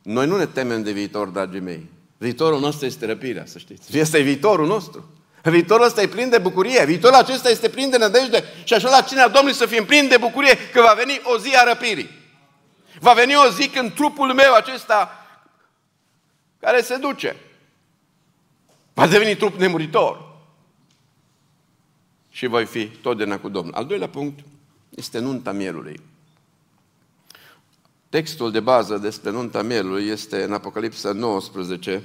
Noi 0.01 0.27
nu 0.27 0.37
ne 0.37 0.45
temem 0.45 0.83
de 0.83 0.91
viitor, 0.91 1.27
dragii 1.27 1.59
mei. 1.59 1.89
Viitorul 2.17 2.59
nostru 2.59 2.85
este 2.85 3.05
răpirea, 3.05 3.45
să 3.45 3.57
știți. 3.57 3.97
Este 3.97 4.21
viitorul 4.21 4.67
nostru. 4.67 5.09
Viitorul 5.43 5.85
ăsta 5.85 6.01
e 6.01 6.07
plin 6.07 6.29
de 6.29 6.37
bucurie, 6.37 6.85
viitorul 6.85 7.17
acesta 7.17 7.49
este 7.49 7.69
plin 7.69 7.89
de 7.89 7.97
nădejde 7.97 8.43
și 8.63 8.73
așa 8.73 8.89
la 8.89 9.01
cinea 9.01 9.27
Domnului 9.27 9.57
să 9.57 9.65
fim 9.65 9.85
plin 9.85 10.07
de 10.07 10.17
bucurie 10.17 10.57
că 10.73 10.81
va 10.81 10.93
veni 10.93 11.21
o 11.23 11.37
zi 11.37 11.55
a 11.55 11.63
răpirii. 11.63 12.09
Va 12.99 13.13
veni 13.13 13.35
o 13.35 13.49
zi 13.49 13.67
când 13.67 13.93
trupul 13.93 14.33
meu 14.33 14.53
acesta 14.53 15.25
care 16.59 16.81
se 16.81 16.95
duce 16.95 17.35
va 18.99 19.07
deveni 19.07 19.35
trup 19.35 19.55
nemuritor. 19.55 20.37
Și 22.29 22.45
voi 22.45 22.65
fi 22.65 22.87
totdeauna 22.87 23.39
cu 23.39 23.49
Domnul. 23.49 23.73
Al 23.73 23.85
doilea 23.85 24.09
punct 24.09 24.39
este 24.89 25.19
nunta 25.19 25.51
mielului. 25.51 26.01
Textul 28.09 28.51
de 28.51 28.59
bază 28.59 28.97
despre 28.97 29.31
nunta 29.31 29.61
mielului 29.61 30.07
este 30.07 30.43
în 30.43 30.53
Apocalipsa 30.53 31.11
19, 31.11 32.03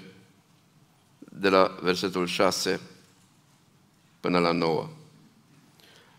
de 1.18 1.48
la 1.48 1.76
versetul 1.82 2.26
6 2.26 2.80
până 4.24 4.38
la 4.38 4.52
9. 4.52 4.88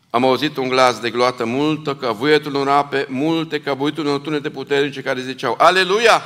Am 0.10 0.26
auzit 0.26 0.58
un 0.58 0.68
glas 0.68 1.00
de 1.00 1.10
gloată 1.10 1.46
multă, 1.46 1.96
ca 1.96 2.12
vuietul 2.12 2.56
în 2.56 2.68
ape, 2.68 3.06
multe, 3.10 3.62
ca 3.62 3.74
buitul 3.74 4.08
în 4.08 4.22
tunete 4.22 4.50
puternice 4.50 5.02
care 5.02 5.22
ziceau, 5.22 5.56
Aleluia! 5.60 6.22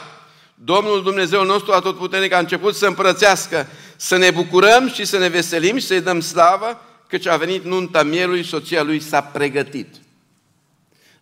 Domnul 0.53 1.03
Dumnezeu 1.03 1.43
nostru 1.43 1.71
atotputernic 1.71 2.33
a 2.33 2.37
început 2.37 2.75
să 2.75 2.87
împărățească, 2.87 3.67
să 3.95 4.17
ne 4.17 4.31
bucurăm 4.31 4.89
și 4.89 5.05
să 5.05 5.17
ne 5.17 5.27
veselim 5.27 5.77
și 5.77 5.85
să-i 5.85 6.01
dăm 6.01 6.19
slavă, 6.19 6.81
căci 7.07 7.25
a 7.25 7.37
venit 7.37 7.63
nunta 7.63 8.03
mielui, 8.03 8.43
soția 8.43 8.83
lui 8.83 8.99
s-a 8.99 9.21
pregătit. 9.21 9.95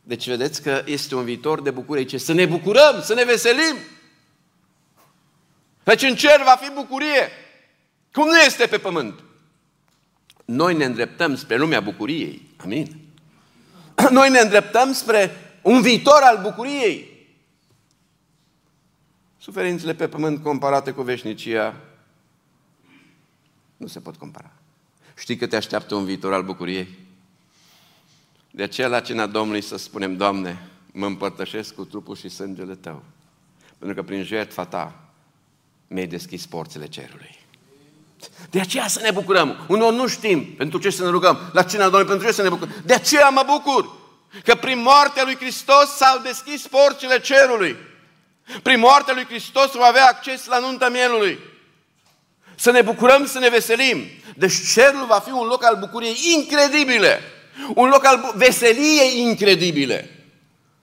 Deci 0.04 0.28
vedeți 0.28 0.62
că 0.62 0.82
este 0.86 1.16
un 1.16 1.24
viitor 1.24 1.62
de 1.62 1.72
bucurie. 1.72 2.04
Ce? 2.04 2.18
Să 2.18 2.34
ne 2.34 2.46
bucurăm, 2.46 3.02
să 3.04 3.14
ne 3.14 3.24
veselim. 3.24 3.76
Deci 5.84 6.04
în 6.04 6.16
cer 6.16 6.42
va 6.44 6.58
fi 6.62 6.72
bucurie. 6.74 7.32
Cum 8.12 8.26
nu 8.26 8.38
este 8.38 8.66
pe 8.66 8.78
pământ? 8.78 9.20
Noi 10.48 10.76
ne 10.76 10.86
îndreptăm 10.86 11.36
spre 11.36 11.58
lumea 11.58 11.80
bucuriei. 11.80 12.42
Amin. 12.58 13.00
Noi 14.10 14.30
ne 14.30 14.40
îndreptăm 14.40 14.94
spre 14.94 15.32
un 15.62 15.82
viitor 15.82 16.20
al 16.22 16.40
bucuriei. 16.42 17.28
Suferințele 19.38 19.94
pe 19.94 20.08
pământ 20.08 20.44
comparate 20.44 20.92
cu 20.92 21.02
veșnicia 21.02 21.76
nu 23.78 23.88
se 23.88 24.00
pot 24.00 24.16
compara. 24.16 24.52
Știi 25.18 25.38
că 25.38 25.48
te 25.48 25.56
așteaptă 25.56 25.96
un 25.96 26.06
viitor 26.06 26.34
al 26.34 26.44
bucuriei? 26.44 26.98
De 28.52 28.64
aceea 28.64 28.88
la 28.88 29.00
cina 29.00 29.26
Domnului 29.26 29.62
să 29.62 29.78
spunem, 29.78 30.16
Doamne, 30.16 30.68
mă 30.92 31.06
împărtășesc 31.06 31.76
cu 31.76 31.86
trupul 31.86 32.16
și 32.16 32.30
sângele 32.30 32.76
Tău. 32.76 33.04
Pentru 33.78 33.96
că 33.96 34.04
prin 34.04 34.24
jertfa 34.24 34.66
Ta 34.66 35.10
mi-ai 35.88 36.08
deschis 36.08 36.46
porțile 36.46 36.88
cerului. 36.88 37.47
De 38.50 38.60
aceea 38.60 38.88
să 38.88 39.00
ne 39.02 39.12
bucurăm. 39.12 39.66
Unor 39.68 39.94
nu 39.94 40.08
știm 40.08 40.56
pentru 40.56 40.80
ce 40.80 40.90
să 40.90 41.04
ne 41.04 41.10
rugăm. 41.10 41.40
La 41.54 41.64
cina 41.64 41.82
Domnului, 41.82 42.08
pentru 42.08 42.28
ce 42.28 42.34
să 42.34 42.42
ne 42.42 42.50
bucurăm. 42.50 42.74
De 42.86 42.94
aceea 42.94 43.30
mă 43.30 43.44
bucur. 43.46 43.96
Că 44.44 44.56
prin 44.56 44.80
moartea 44.82 45.24
lui 45.24 45.36
Hristos 45.36 45.96
s-au 45.96 46.20
deschis 46.24 46.68
porțile 46.68 47.20
cerului. 47.20 47.78
Prin 48.62 48.80
moartea 48.80 49.14
lui 49.14 49.26
Hristos 49.26 49.72
vom 49.72 49.84
avea 49.84 50.06
acces 50.06 50.46
la 50.46 50.60
nunta 50.60 50.90
mielului. 50.90 51.40
Să 52.56 52.72
ne 52.72 52.82
bucurăm, 52.82 53.26
să 53.26 53.40
ne 53.40 53.50
veselim. 53.50 54.04
Deci 54.36 54.72
cerul 54.74 55.06
va 55.06 55.20
fi 55.20 55.32
un 55.32 55.48
loc 55.48 55.64
al 55.64 55.78
bucuriei 55.80 56.34
incredibile. 56.34 57.22
Un 57.76 57.90
loc 57.90 58.06
al 58.06 58.34
veseliei 58.36 59.22
incredibile. 59.22 60.28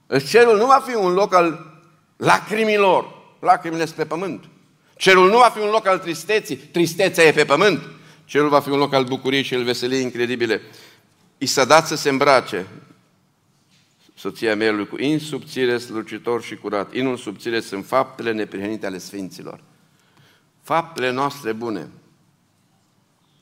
Deci 0.07 0.29
cerul 0.29 0.57
nu 0.57 0.65
va 0.65 0.83
fi 0.87 0.95
un 0.95 1.13
loc 1.13 1.33
al 1.33 1.59
lacrimilor. 2.17 3.13
Lacrimile 3.39 3.85
sunt 3.85 3.97
pe 3.97 4.05
pământ. 4.05 4.43
Cerul 4.97 5.29
nu 5.29 5.37
va 5.37 5.49
fi 5.49 5.59
un 5.59 5.69
loc 5.69 5.87
al 5.87 5.99
tristeții, 5.99 6.55
tristețea 6.55 7.23
e 7.23 7.31
pe 7.31 7.45
pământ. 7.45 7.81
Cerul 8.25 8.49
va 8.49 8.59
fi 8.59 8.69
un 8.69 8.77
loc 8.77 8.93
al 8.93 9.03
bucuriei 9.03 9.43
și 9.43 9.53
al 9.53 9.63
veseliei 9.63 10.01
incredibile. 10.01 10.61
I 11.37 11.45
s-a 11.45 11.65
dat 11.65 11.87
să 11.87 11.95
se 11.95 12.09
îmbrace 12.09 12.67
soția 14.15 14.55
mea 14.55 14.87
cu 14.89 14.97
in 14.97 15.19
subțire, 15.19 15.77
slucitor 15.77 16.41
și 16.41 16.55
curat. 16.55 16.93
Inul 16.93 17.17
subțire 17.17 17.59
sunt 17.59 17.85
faptele 17.85 18.31
neprihănite 18.31 18.85
ale 18.85 18.97
Sfinților. 18.97 19.63
Faptele 20.61 21.11
noastre 21.11 21.51
bune 21.51 21.89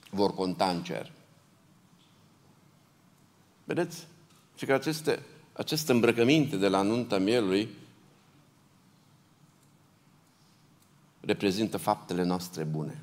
vor 0.09 0.33
conta 0.33 0.69
în 0.69 0.83
cer. 0.83 1.11
Vedeți? 3.63 4.07
Și 4.57 4.65
că 4.65 4.73
aceste, 4.73 5.19
aceste 5.53 5.91
îmbrăcăminte 5.91 6.55
de 6.55 6.67
la 6.67 6.81
nunta 6.81 7.17
mielului 7.17 7.69
reprezintă 11.25 11.77
faptele 11.77 12.23
noastre 12.23 12.63
bune. 12.63 13.01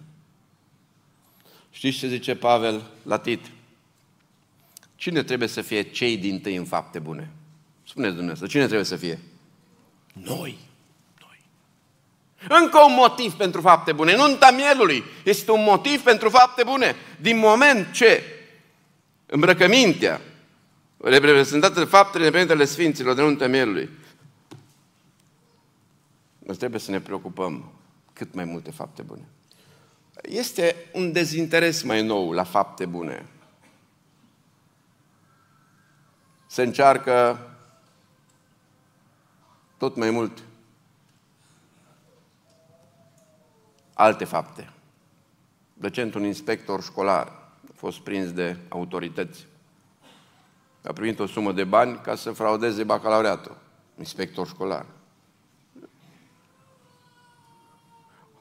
Știți 1.70 1.98
ce 1.98 2.08
zice 2.08 2.34
Pavel 2.34 2.82
la 3.02 3.18
Tit? 3.18 3.50
Cine 4.96 5.22
trebuie 5.22 5.48
să 5.48 5.60
fie 5.60 5.82
cei 5.82 6.16
din 6.16 6.40
tâi 6.40 6.56
în 6.56 6.64
fapte 6.64 6.98
bune? 6.98 7.30
Spuneți 7.86 8.14
dumneavoastră, 8.14 8.46
cine 8.46 8.64
trebuie 8.64 8.84
să 8.84 8.96
fie? 8.96 9.18
Noi. 10.12 10.58
Noi. 11.20 11.40
Încă 12.62 12.78
un 12.86 12.94
motiv 12.94 13.32
pentru 13.32 13.60
fapte 13.60 13.92
bune. 13.92 14.16
Nunta 14.16 14.50
mielului 14.50 15.04
este 15.24 15.50
un 15.50 15.62
motiv 15.62 16.02
pentru 16.02 16.28
fapte 16.28 16.62
bune. 16.64 16.96
Din 17.20 17.38
moment 17.38 17.92
ce 17.92 18.22
îmbrăcămintea, 19.26 20.20
reprezentată 20.96 21.78
de 21.78 21.84
faptele 21.84 22.24
reprezentele 22.24 22.64
Sfinților 22.64 23.14
de 23.14 23.22
nunta 23.22 23.46
mielului, 23.46 23.88
noi 26.38 26.56
trebuie 26.56 26.80
să 26.80 26.90
ne 26.90 27.00
preocupăm 27.00 27.79
cât 28.20 28.34
mai 28.34 28.44
multe 28.44 28.70
fapte 28.70 29.02
bune. 29.02 29.28
Este 30.22 30.76
un 30.92 31.12
dezinteres 31.12 31.82
mai 31.82 32.02
nou 32.02 32.32
la 32.32 32.44
fapte 32.44 32.86
bune. 32.86 33.26
Se 36.46 36.62
încearcă 36.62 37.38
tot 39.76 39.96
mai 39.96 40.10
mult 40.10 40.42
alte 43.94 44.24
fapte. 44.24 44.72
Recent 45.80 46.14
un 46.14 46.24
inspector 46.24 46.82
școlar 46.82 47.26
a 47.68 47.72
fost 47.74 47.98
prins 47.98 48.32
de 48.32 48.56
autorități. 48.68 49.46
A 50.82 50.92
primit 50.92 51.18
o 51.18 51.26
sumă 51.26 51.52
de 51.52 51.64
bani 51.64 52.00
ca 52.00 52.14
să 52.14 52.32
fraudeze 52.32 52.84
bacalaureatul. 52.84 53.56
Inspector 53.98 54.46
școlar. 54.46 54.86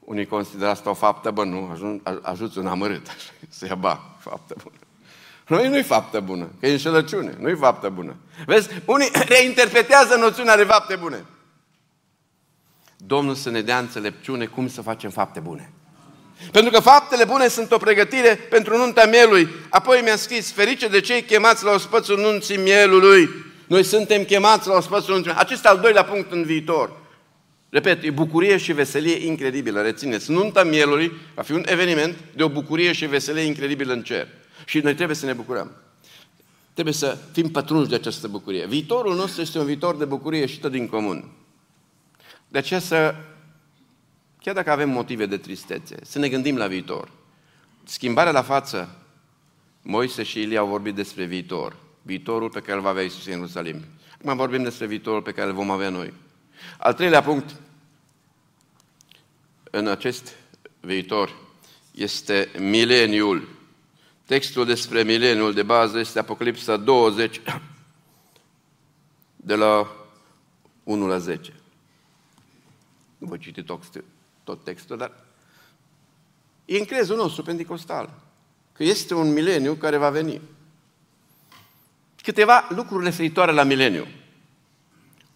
Unii 0.09 0.25
consideră 0.25 0.69
asta 0.69 0.89
o 0.89 0.93
faptă 0.93 1.31
bună, 1.31 1.49
nu? 1.49 2.01
Ajuți 2.21 2.57
un 2.57 2.67
amărât, 2.67 3.07
așa, 3.07 3.31
să 3.49 3.65
ia 3.65 3.75
ba, 3.75 4.15
faptă 4.19 4.55
bună. 4.63 4.75
Noi 5.47 5.69
nu-i 5.69 5.83
faptă 5.83 6.19
bună, 6.19 6.49
că 6.59 6.67
e 6.67 6.71
înșelăciune, 6.71 7.35
nu-i 7.39 7.55
faptă 7.55 7.89
bună. 7.89 8.15
Vezi, 8.45 8.69
unii 8.85 9.11
reinterpretează 9.33 10.15
noțiunea 10.15 10.55
de 10.55 10.63
fapte 10.63 10.95
bune. 10.95 11.25
Domnul 12.97 13.35
să 13.35 13.49
ne 13.49 13.61
dea 13.61 13.77
înțelepciune 13.79 14.45
cum 14.45 14.67
să 14.67 14.81
facem 14.81 15.09
fapte 15.09 15.39
bune. 15.39 15.71
Pentru 16.51 16.71
că 16.71 16.79
faptele 16.79 17.25
bune 17.25 17.47
sunt 17.47 17.71
o 17.71 17.77
pregătire 17.77 18.35
pentru 18.35 18.77
nunta 18.77 19.05
mielului. 19.05 19.49
Apoi 19.69 20.01
mi-a 20.03 20.15
scris, 20.15 20.51
ferice 20.51 20.87
de 20.87 20.99
cei 20.99 21.23
chemați 21.23 21.63
la 21.63 21.71
ospățul 21.71 22.19
nunții 22.19 22.57
mielului. 22.57 23.29
Noi 23.67 23.83
suntem 23.83 24.23
chemați 24.23 24.67
la 24.67 24.75
ospățul 24.75 25.13
nunții 25.13 25.33
Acesta 25.35 25.69
al 25.69 25.79
doilea 25.79 26.03
punct 26.03 26.31
în 26.31 26.43
viitor. 26.43 26.98
Repet, 27.69 28.03
e 28.03 28.11
bucurie 28.11 28.57
și 28.57 28.73
veselie 28.73 29.25
incredibilă, 29.25 29.81
rețineți. 29.81 30.31
Nunta 30.31 30.63
mielului 30.63 31.11
va 31.35 31.41
fi 31.41 31.51
un 31.51 31.63
eveniment 31.65 32.15
de 32.35 32.43
o 32.43 32.49
bucurie 32.49 32.91
și 32.91 33.05
veselie 33.05 33.41
incredibilă 33.41 33.93
în 33.93 34.03
cer. 34.03 34.27
Și 34.65 34.79
noi 34.79 34.95
trebuie 34.95 35.15
să 35.15 35.25
ne 35.25 35.33
bucurăm. 35.33 35.71
Trebuie 36.73 36.93
să 36.93 37.17
fim 37.31 37.49
pătrunși 37.49 37.89
de 37.89 37.95
această 37.95 38.27
bucurie. 38.27 38.67
Viitorul 38.67 39.15
nostru 39.15 39.41
este 39.41 39.59
un 39.59 39.65
viitor 39.65 39.95
de 39.97 40.05
bucurie 40.05 40.45
și 40.45 40.59
tot 40.59 40.71
din 40.71 40.87
comun. 40.87 41.31
De 42.47 42.57
aceea 42.57 42.79
să, 42.79 43.15
chiar 44.41 44.55
dacă 44.55 44.71
avem 44.71 44.89
motive 44.89 45.25
de 45.25 45.37
tristețe, 45.37 45.95
să 46.01 46.19
ne 46.19 46.29
gândim 46.29 46.57
la 46.57 46.67
viitor. 46.67 47.11
Schimbarea 47.83 48.31
la 48.31 48.41
față, 48.41 48.99
Moise 49.81 50.23
și 50.23 50.39
Ilie 50.39 50.57
au 50.57 50.67
vorbit 50.67 50.95
despre 50.95 51.25
viitor. 51.25 51.75
Viitorul 52.01 52.49
pe 52.49 52.59
care 52.59 52.77
îl 52.77 52.83
va 52.83 52.89
avea 52.89 53.03
Iisus 53.03 53.25
în 53.25 53.31
Ierusalim. 53.31 53.85
Acum 54.21 54.37
vorbim 54.37 54.63
despre 54.63 54.85
viitorul 54.85 55.21
pe 55.21 55.31
care 55.31 55.47
îl 55.47 55.53
vom 55.53 55.71
avea 55.71 55.89
noi. 55.89 56.13
Al 56.77 56.93
treilea 56.93 57.21
punct 57.21 57.55
în 59.71 59.87
acest 59.87 60.35
viitor 60.79 61.35
este 61.91 62.51
mileniul. 62.59 63.47
Textul 64.25 64.65
despre 64.65 65.03
mileniul 65.03 65.53
de 65.53 65.63
bază 65.63 65.99
este 65.99 66.19
Apocalipsa 66.19 66.77
20, 66.77 67.41
de 69.35 69.55
la 69.55 69.95
1 70.83 71.07
la 71.07 71.17
10. 71.17 71.53
Nu 73.17 73.27
voi 73.27 73.37
citi 73.37 73.63
tot, 73.63 73.83
tot 74.43 74.63
textul, 74.63 74.97
dar 74.97 75.11
e 76.65 76.77
în 76.77 76.85
crezul 76.85 77.15
nostru 77.15 77.43
pentecostal 77.43 78.13
că 78.73 78.83
este 78.83 79.13
un 79.13 79.33
mileniu 79.33 79.73
care 79.73 79.97
va 79.97 80.09
veni. 80.09 80.41
Câteva 82.21 82.67
lucruri 82.69 83.03
referitoare 83.03 83.51
la 83.51 83.63
mileniu. 83.63 84.07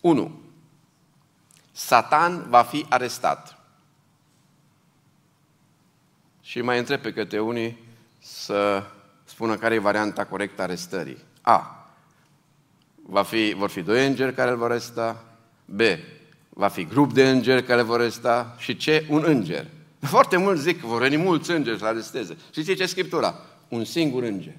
1. 0.01 0.42
Satan 1.85 2.45
va 2.49 2.61
fi 2.61 2.85
arestat. 2.89 3.57
Și 6.41 6.61
mai 6.61 6.77
întreb 6.77 7.01
pe 7.01 7.13
câte 7.13 7.39
unii 7.39 7.77
să 8.19 8.83
spună 9.23 9.55
care 9.55 9.75
e 9.75 9.79
varianta 9.79 10.25
corectă 10.25 10.61
a 10.61 10.63
arestării. 10.63 11.17
A. 11.41 11.87
Va 12.95 13.23
fi, 13.23 13.53
vor 13.57 13.69
fi 13.69 13.81
doi 13.81 14.07
îngeri 14.07 14.33
care 14.33 14.49
îl 14.49 14.57
vor 14.57 14.69
aresta. 14.69 15.23
B. 15.65 15.81
Va 16.49 16.67
fi 16.67 16.85
grup 16.85 17.13
de 17.13 17.29
îngeri 17.29 17.63
care 17.63 17.81
vor 17.81 17.99
aresta. 17.99 18.55
Și 18.57 18.75
C. 18.75 19.09
Un 19.09 19.23
înger. 19.25 19.67
Foarte 19.99 20.37
mulți 20.37 20.61
zic 20.61 20.81
că 20.81 20.87
vor 20.87 21.01
veni 21.01 21.17
mulți 21.17 21.51
îngeri 21.51 21.79
să 21.79 21.85
aresteze. 21.85 22.37
Și 22.51 22.75
ce 22.75 22.85
Scriptura? 22.85 23.35
Un 23.67 23.83
singur 23.83 24.23
înger. 24.23 24.55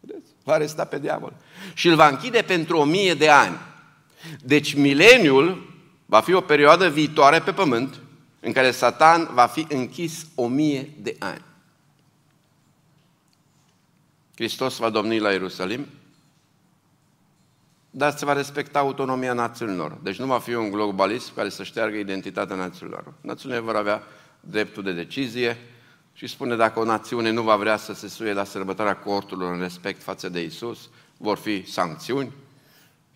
Vedeți? 0.00 0.30
Va 0.44 0.52
aresta 0.52 0.84
pe 0.84 0.98
diavol. 0.98 1.32
Și 1.74 1.88
îl 1.88 1.94
va 1.94 2.08
închide 2.08 2.42
pentru 2.42 2.78
o 2.78 2.84
mie 2.84 3.14
de 3.14 3.28
ani. 3.28 3.56
Deci 4.42 4.74
mileniul 4.74 5.71
Va 6.12 6.20
fi 6.20 6.32
o 6.32 6.40
perioadă 6.40 6.88
viitoare 6.88 7.40
pe 7.40 7.52
pământ 7.52 8.00
în 8.40 8.52
care 8.52 8.70
Satan 8.70 9.28
va 9.32 9.46
fi 9.46 9.66
închis 9.68 10.26
o 10.34 10.46
mie 10.46 10.90
de 11.00 11.16
ani. 11.18 11.44
Hristos 14.34 14.76
va 14.76 14.90
domni 14.90 15.18
la 15.18 15.30
Ierusalim, 15.30 15.86
dar 17.90 18.16
se 18.16 18.24
va 18.24 18.32
respecta 18.32 18.78
autonomia 18.78 19.32
națiunilor. 19.32 19.98
Deci 20.02 20.18
nu 20.18 20.26
va 20.26 20.38
fi 20.38 20.54
un 20.54 20.70
globalist 20.70 21.34
care 21.34 21.48
să 21.48 21.62
șteargă 21.62 21.96
identitatea 21.96 22.56
națiunilor. 22.56 23.12
Națiunile 23.20 23.60
vor 23.60 23.76
avea 23.76 24.02
dreptul 24.40 24.82
de 24.82 24.92
decizie 24.92 25.58
și 26.12 26.26
spune 26.26 26.56
dacă 26.56 26.78
o 26.78 26.84
națiune 26.84 27.30
nu 27.30 27.42
va 27.42 27.56
vrea 27.56 27.76
să 27.76 27.94
se 27.94 28.08
suie 28.08 28.32
la 28.32 28.44
sărbătoarea 28.44 28.96
corturilor 28.96 29.52
în 29.52 29.60
respect 29.60 30.02
față 30.02 30.28
de 30.28 30.42
Isus, 30.42 30.88
vor 31.16 31.36
fi 31.36 31.70
sancțiuni. 31.70 32.32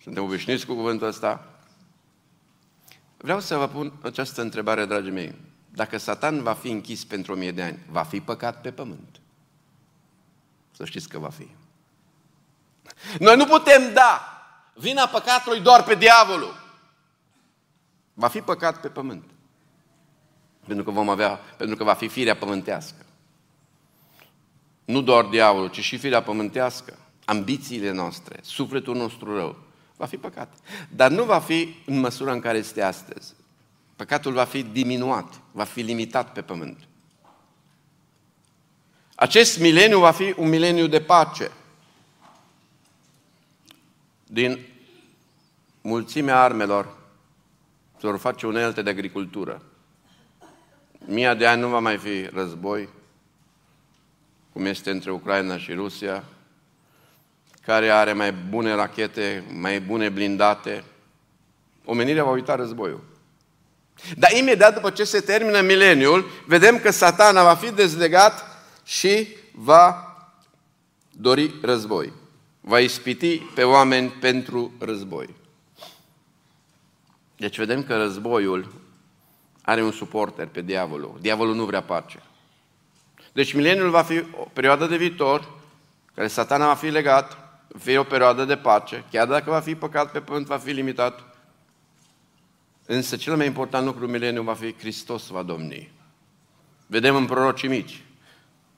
Suntem 0.03 0.23
obișnuiți 0.23 0.65
cu 0.65 0.73
cuvântul 0.73 1.07
ăsta. 1.07 1.51
Vreau 3.17 3.39
să 3.39 3.57
vă 3.57 3.67
pun 3.67 3.93
această 4.01 4.41
întrebare, 4.41 4.85
dragii 4.85 5.11
mei. 5.11 5.35
Dacă 5.69 5.97
Satan 5.97 6.43
va 6.43 6.53
fi 6.53 6.69
închis 6.69 7.05
pentru 7.05 7.33
o 7.33 7.35
mie 7.35 7.51
de 7.51 7.63
ani, 7.63 7.79
va 7.89 8.03
fi 8.03 8.19
păcat 8.19 8.61
pe 8.61 8.71
pământ? 8.71 9.19
Să 10.71 10.85
știți 10.85 11.09
că 11.09 11.19
va 11.19 11.29
fi. 11.29 11.47
Noi 13.19 13.35
nu 13.35 13.45
putem 13.45 13.93
da 13.93 14.41
vina 14.73 15.07
păcatului 15.07 15.59
doar 15.59 15.83
pe 15.83 15.95
diavolul. 15.95 16.55
Va 18.13 18.27
fi 18.27 18.41
păcat 18.41 18.81
pe 18.81 18.87
pământ. 18.87 19.23
Pentru 20.65 20.83
că 20.83 20.91
vom 20.91 21.09
avea, 21.09 21.35
pentru 21.57 21.75
că 21.75 21.83
va 21.83 21.93
fi 21.93 22.07
firea 22.07 22.35
pământească. 22.35 23.05
Nu 24.85 25.01
doar 25.01 25.25
diavolul, 25.25 25.69
ci 25.69 25.79
și 25.79 25.97
firea 25.97 26.23
pământească, 26.23 26.97
ambițiile 27.25 27.91
noastre, 27.91 28.39
sufletul 28.43 28.95
nostru 28.95 29.35
rău, 29.35 29.66
Va 29.97 30.05
fi 30.05 30.17
păcat. 30.17 30.53
Dar 30.89 31.11
nu 31.11 31.23
va 31.23 31.39
fi 31.39 31.75
în 31.85 31.99
măsura 31.99 32.31
în 32.31 32.39
care 32.39 32.57
este 32.57 32.81
astăzi. 32.81 33.33
Păcatul 33.95 34.33
va 34.33 34.43
fi 34.43 34.63
diminuat, 34.63 35.41
va 35.51 35.63
fi 35.63 35.81
limitat 35.81 36.31
pe 36.31 36.41
pământ. 36.41 36.87
Acest 39.15 39.59
mileniu 39.59 39.99
va 39.99 40.11
fi 40.11 40.33
un 40.37 40.49
mileniu 40.49 40.87
de 40.87 41.01
pace. 41.01 41.51
Din 44.25 44.59
mulțimea 45.81 46.41
armelor 46.41 46.97
se 47.99 48.07
vor 48.07 48.17
face 48.17 48.47
unelte 48.47 48.81
de 48.81 48.89
agricultură. 48.89 49.61
Mia 51.05 51.33
de 51.33 51.47
ani 51.47 51.61
nu 51.61 51.67
va 51.67 51.79
mai 51.79 51.97
fi 51.97 52.25
război, 52.25 52.89
cum 54.53 54.65
este 54.65 54.89
între 54.89 55.11
Ucraina 55.11 55.57
și 55.57 55.73
Rusia, 55.73 56.23
care 57.67 57.89
are 57.89 58.13
mai 58.13 58.31
bune 58.31 58.73
rachete, 58.73 59.43
mai 59.53 59.79
bune 59.79 60.09
blindate. 60.09 60.83
Omenirea 61.85 62.23
va 62.23 62.29
uita 62.29 62.55
războiul. 62.55 63.03
Dar 64.17 64.31
imediat 64.31 64.73
după 64.73 64.89
ce 64.89 65.03
se 65.03 65.19
termină 65.19 65.61
mileniul, 65.61 66.29
vedem 66.45 66.79
că 66.79 66.91
satana 66.91 67.43
va 67.43 67.55
fi 67.55 67.71
dezlegat 67.71 68.43
și 68.83 69.27
va 69.51 70.15
dori 71.11 71.53
război. 71.61 72.13
Va 72.61 72.79
ispiti 72.79 73.37
pe 73.37 73.63
oameni 73.63 74.09
pentru 74.09 74.71
război. 74.79 75.35
Deci 77.37 77.57
vedem 77.57 77.83
că 77.83 77.97
războiul 77.97 78.73
are 79.61 79.83
un 79.83 79.91
suporter 79.91 80.47
pe 80.47 80.61
diavolul. 80.61 81.17
Diavolul 81.21 81.55
nu 81.55 81.65
vrea 81.65 81.81
pace. 81.81 82.23
Deci 83.33 83.53
mileniul 83.53 83.89
va 83.89 84.01
fi 84.03 84.17
o 84.19 84.47
perioadă 84.53 84.85
de 84.85 84.97
viitor, 84.97 85.49
care 86.15 86.27
satana 86.27 86.65
va 86.65 86.75
fi 86.75 86.87
legat, 86.87 87.46
fie 87.79 87.97
o 87.97 88.03
perioadă 88.03 88.45
de 88.45 88.55
pace, 88.55 89.03
chiar 89.11 89.27
dacă 89.27 89.49
va 89.49 89.59
fi 89.59 89.75
păcat 89.75 90.11
pe 90.11 90.19
pământ, 90.19 90.45
va 90.45 90.57
fi 90.57 90.71
limitat. 90.71 91.23
Însă 92.85 93.15
cel 93.15 93.35
mai 93.35 93.45
important 93.45 93.85
lucru 93.85 94.07
mileniu 94.07 94.41
va 94.41 94.53
fi 94.53 94.75
Hristos 94.77 95.27
va 95.27 95.43
domni. 95.43 95.91
Vedem 96.87 97.15
în 97.15 97.25
prorocii 97.25 97.67
mici, 97.67 98.01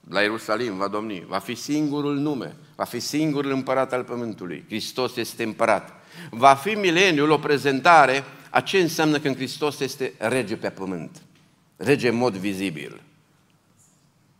la 0.09 0.21
Ierusalim 0.21 0.77
va 0.77 0.87
domni, 0.87 1.25
va 1.27 1.37
fi 1.37 1.55
singurul 1.55 2.15
nume, 2.15 2.55
va 2.75 2.83
fi 2.83 2.99
singurul 2.99 3.51
împărat 3.51 3.93
al 3.93 4.03
pământului. 4.03 4.63
Hristos 4.67 5.15
este 5.15 5.43
împărat. 5.43 5.93
Va 6.29 6.53
fi 6.53 6.69
mileniul 6.69 7.29
o 7.29 7.37
prezentare 7.37 8.23
a 8.49 8.61
ce 8.61 8.79
înseamnă 8.79 9.19
când 9.19 9.35
Hristos 9.35 9.79
este 9.79 10.13
rege 10.17 10.55
pe 10.55 10.69
pământ. 10.69 11.21
Rege 11.75 12.07
în 12.07 12.15
mod 12.15 12.35
vizibil. 12.35 13.01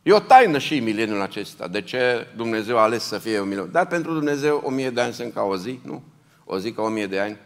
E 0.10 0.14
o 0.14 0.20
taină 0.20 0.58
și 0.58 0.80
mileniul 0.80 1.22
acesta. 1.22 1.68
De 1.68 1.82
ce 1.82 2.28
Dumnezeu 2.36 2.78
a 2.78 2.82
ales 2.82 3.04
să 3.04 3.18
fie 3.18 3.40
un 3.40 3.48
mileniu? 3.48 3.72
Dar 3.72 3.88
pentru 3.88 4.14
Dumnezeu 4.14 4.62
o 4.64 4.70
mie 4.70 4.90
de 4.90 5.02
ani 5.02 5.14
sunt 5.14 5.34
ca 5.34 5.42
o 5.42 5.58
zi, 5.58 5.80
nu? 5.84 6.04
O 6.46 6.60
zi 6.60 6.72
ca 6.72 6.82
o 6.82 6.88
mie 6.88 7.08
de 7.08 7.20
ani. 7.20 7.38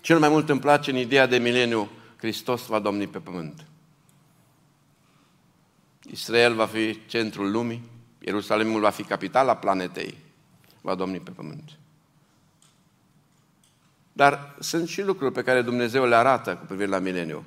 Cel 0.00 0.18
mai 0.18 0.28
mult 0.28 0.48
îmi 0.48 0.60
place 0.60 0.90
în 0.90 0.96
ideea 0.96 1.26
de 1.26 1.38
mileniu, 1.38 1.90
Hristos 2.16 2.66
va 2.66 2.78
domni 2.78 3.06
pe 3.06 3.18
pământ. 3.18 3.64
Israel 6.02 6.54
va 6.54 6.66
fi 6.66 7.06
centrul 7.06 7.50
lumii, 7.50 7.82
Ierusalimul 8.18 8.80
va 8.80 8.90
fi 8.90 9.02
capitala 9.02 9.56
planetei, 9.56 10.18
va 10.80 10.94
domni 10.94 11.20
pe 11.20 11.30
pământ. 11.30 11.70
Dar 14.12 14.56
sunt 14.60 14.88
și 14.88 15.02
lucruri 15.02 15.32
pe 15.32 15.42
care 15.42 15.62
Dumnezeu 15.62 16.06
le 16.06 16.14
arată 16.14 16.56
cu 16.56 16.64
privire 16.66 16.88
la 16.88 16.98
mileniu. 16.98 17.44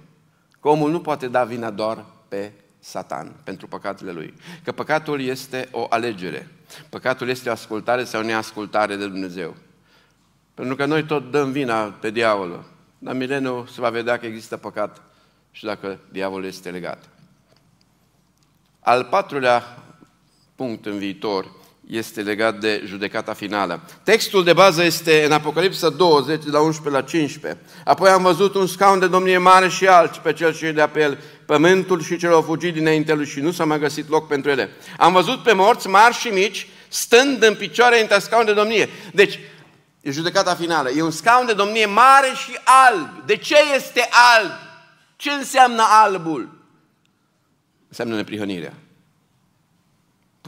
Că 0.61 0.67
omul 0.67 0.91
nu 0.91 1.01
poate 1.01 1.27
da 1.27 1.43
vina 1.43 1.69
doar 1.69 2.05
pe 2.27 2.51
Satan 2.87 3.35
pentru 3.43 3.67
păcatele 3.67 4.11
lui. 4.11 4.33
Că 4.63 4.71
păcatul 4.71 5.21
este 5.21 5.67
o 5.71 5.85
alegere. 5.89 6.51
Păcatul 6.89 7.29
este 7.29 7.49
o 7.49 7.51
ascultare 7.51 8.03
sau 8.03 8.21
o 8.21 8.23
neascultare 8.23 8.95
de 8.95 9.07
Dumnezeu. 9.07 9.55
Pentru 10.53 10.75
că 10.75 10.85
noi 10.85 11.03
tot 11.03 11.31
dăm 11.31 11.51
vina 11.51 11.83
pe 11.83 12.09
diavolul. 12.09 12.63
Dar 12.97 13.15
mileniu 13.15 13.67
se 13.73 13.81
va 13.81 13.89
vedea 13.89 14.19
că 14.19 14.25
există 14.25 14.57
păcat 14.57 15.01
și 15.51 15.65
dacă 15.65 15.99
diavolul 16.11 16.45
este 16.45 16.69
legat. 16.69 17.09
Al 18.79 19.03
patrulea 19.03 19.83
punct 20.55 20.85
în 20.85 20.97
viitor 20.97 21.51
este 21.87 22.21
legat 22.21 22.59
de 22.59 22.83
judecata 22.85 23.33
finală. 23.33 23.81
Textul 24.03 24.43
de 24.43 24.53
bază 24.53 24.83
este 24.83 25.25
în 25.25 25.31
Apocalipsa 25.31 25.89
20, 25.89 26.43
de 26.43 26.49
la 26.49 26.59
11 26.59 27.01
la 27.01 27.07
15. 27.07 27.61
Apoi 27.83 28.09
am 28.09 28.21
văzut 28.21 28.55
un 28.55 28.67
scaun 28.67 28.99
de 28.99 29.07
domnie 29.07 29.37
mare 29.37 29.67
și 29.67 29.87
alt 29.87 30.17
pe 30.17 30.33
cel 30.33 30.53
ce 30.53 30.71
de 30.71 30.89
pe 30.93 31.01
el, 31.01 31.17
pământul 31.47 32.01
și 32.01 32.17
cel 32.17 32.33
au 32.33 32.41
fugit 32.41 32.73
dinainte 32.73 33.13
lui 33.13 33.25
și 33.25 33.39
nu 33.39 33.51
s-a 33.51 33.65
mai 33.65 33.79
găsit 33.79 34.09
loc 34.09 34.27
pentru 34.27 34.51
ele. 34.51 34.69
Am 34.97 35.13
văzut 35.13 35.43
pe 35.43 35.53
morți 35.53 35.87
mari 35.87 36.15
și 36.15 36.27
mici, 36.27 36.67
stând 36.87 37.43
în 37.43 37.55
picioare 37.55 38.01
între 38.01 38.19
scaun 38.19 38.45
de 38.45 38.53
domnie. 38.53 38.89
Deci, 39.13 39.39
e 40.01 40.11
judecata 40.11 40.55
finală. 40.55 40.89
E 40.89 41.01
un 41.01 41.11
scaun 41.11 41.45
de 41.45 41.53
domnie 41.53 41.85
mare 41.85 42.27
și 42.35 42.57
alb. 42.87 43.25
De 43.25 43.35
ce 43.35 43.55
este 43.75 44.09
alb? 44.39 44.51
Ce 45.15 45.31
înseamnă 45.31 45.83
albul? 45.87 46.65
Înseamnă 47.87 48.15
neprihănirea 48.15 48.73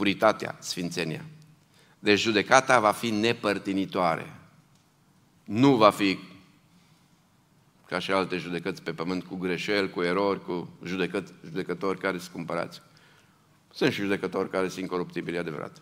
puritatea, 0.00 0.56
sfințenia. 0.58 1.24
Deci 1.98 2.20
judecata 2.20 2.80
va 2.80 2.92
fi 2.92 3.10
nepărtinitoare. 3.10 4.32
Nu 5.44 5.76
va 5.76 5.90
fi 5.90 6.18
ca 7.90 7.98
și 7.98 8.12
alte 8.12 8.36
judecăți 8.36 8.82
pe 8.82 8.92
pământ 8.92 9.24
cu 9.24 9.36
greșeli, 9.36 9.90
cu 9.90 10.02
erori, 10.02 10.44
cu 10.44 10.68
judecăt, 10.84 11.32
judecători 11.44 11.98
care 11.98 12.18
sunt 12.18 12.32
cumpărați. 12.32 12.82
Sunt 13.72 13.92
și 13.92 14.00
judecători 14.00 14.50
care 14.50 14.68
sunt 14.68 14.80
incoruptibili, 14.80 15.38
adevărat. 15.38 15.76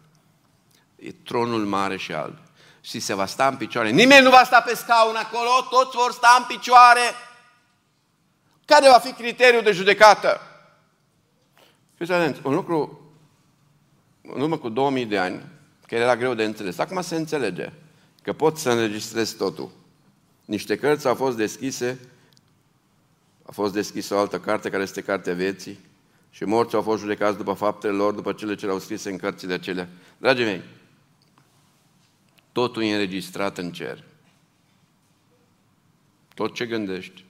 E 0.97 1.13
tronul 1.13 1.67
mare 1.67 1.97
și 1.97 2.13
alb. 2.13 2.39
Și 2.81 3.01
se 3.01 3.15
va 3.15 3.27
sta 3.27 3.47
în 3.47 3.57
picioare. 3.57 3.91
Nimeni 3.91 4.23
nu 4.23 4.31
va 4.31 4.43
sta 4.45 4.61
pe 4.61 4.75
scaun 4.75 5.17
acolo, 5.17 5.49
toți 5.71 5.97
vor 5.97 6.13
sta 6.13 6.37
în 6.39 6.57
picioare. 6.57 7.01
Care 8.65 8.89
va 8.89 8.99
fi 8.99 9.13
criteriul 9.13 9.63
de 9.63 9.73
judecată? 9.73 10.41
Fiți 11.95 12.13
atenți, 12.13 12.41
un 12.43 12.55
lucru 12.55 13.01
în 14.23 14.41
urmă 14.41 14.59
cu 14.59 14.69
2000 14.69 15.07
de 15.07 15.19
ani, 15.19 15.43
că 15.87 15.95
era 15.95 16.17
greu 16.17 16.35
de 16.35 16.45
înțeles. 16.45 16.79
Acum 16.79 17.01
se 17.01 17.17
înțelege 17.17 17.73
că 18.23 18.33
pot 18.33 18.57
să 18.57 18.71
înregistrez 18.71 19.31
totul. 19.31 19.71
Niște 20.49 20.77
cărți 20.77 21.07
au 21.07 21.15
fost 21.15 21.37
deschise, 21.37 21.99
a 23.43 23.53
fost 23.53 23.73
deschisă 23.73 24.15
o 24.15 24.19
altă 24.19 24.41
carte 24.41 24.71
care 24.71 24.83
este 24.83 25.01
Cartea 25.03 25.35
Vieții 25.35 25.79
și 26.31 26.45
morții 26.45 26.77
au 26.77 26.83
fost 26.83 27.01
judecați 27.01 27.37
după 27.37 27.53
faptele 27.53 27.93
lor, 27.93 28.15
după 28.15 28.33
cele 28.33 28.55
ce 28.55 28.67
le-au 28.67 28.79
scris 28.79 29.05
în 29.05 29.17
cărțile 29.17 29.53
acelea. 29.53 29.89
Dragii 30.19 30.45
mei, 30.45 30.63
totul 32.53 32.83
e 32.83 32.93
înregistrat 32.93 33.59
în 33.59 33.73
cer. 33.73 34.05
Tot 36.35 36.55
ce 36.55 36.67
gândești, 36.67 37.25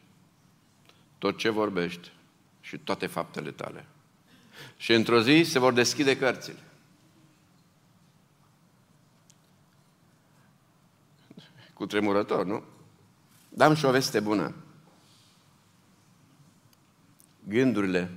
tot 1.18 1.38
ce 1.38 1.48
vorbești 1.48 2.12
și 2.60 2.78
toate 2.78 3.06
faptele 3.06 3.50
tale. 3.50 3.86
Și 4.76 4.92
într-o 4.92 5.22
zi 5.22 5.42
se 5.42 5.58
vor 5.58 5.72
deschide 5.72 6.16
cărțile. 6.16 6.58
cu 11.74 11.86
tremurător, 11.86 12.44
nu? 12.44 12.62
Dar 13.58 13.68
am 13.68 13.74
și 13.74 13.84
o 13.84 13.90
veste 13.90 14.20
bună. 14.20 14.54
Gândurile, 17.48 18.10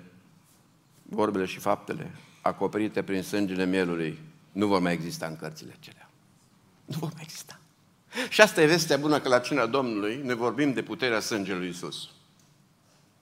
vorbele 1.04 1.46
și 1.46 1.60
faptele 1.60 2.12
acoperite 2.42 3.04
prin 3.04 3.24
sângele 3.24 3.66
mielului 3.66 4.20
nu 4.52 4.68
vor 4.68 4.80
mai 4.80 4.94
exista 4.94 5.26
în 5.26 5.36
cărțile 5.36 5.76
acelea. 5.80 6.10
Nu 6.86 6.98
vor 7.00 7.12
mai 7.14 7.22
exista. 7.24 7.60
Și 8.30 8.42
asta 8.42 8.62
e 8.62 8.66
vestea 8.66 8.98
bună 8.98 9.20
că 9.20 9.30
la 9.30 9.40
cina 9.40 9.66
Domnului 9.66 10.22
ne 10.24 10.34
vorbim 10.34 10.74
de 10.74 10.84
puterea 10.84 11.20
sângelui 11.20 11.68
Iisus. 11.68 12.10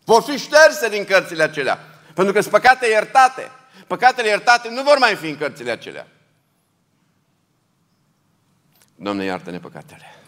Vor 0.03 0.21
fi 0.21 0.37
șterse 0.37 0.89
din 0.89 1.05
cărțile 1.05 1.43
acelea. 1.43 1.77
Pentru 2.13 2.33
că 2.33 2.41
sunt 2.41 2.53
păcate 2.53 2.87
iertate. 2.87 3.51
Păcatele 3.87 4.27
iertate 4.27 4.69
nu 4.69 4.83
vor 4.83 4.97
mai 4.97 5.15
fi 5.15 5.29
în 5.29 5.37
cărțile 5.37 5.71
acelea. 5.71 6.07
Doamne, 8.95 9.23
iartă-ne 9.23 9.59
păcatele. 9.59 10.18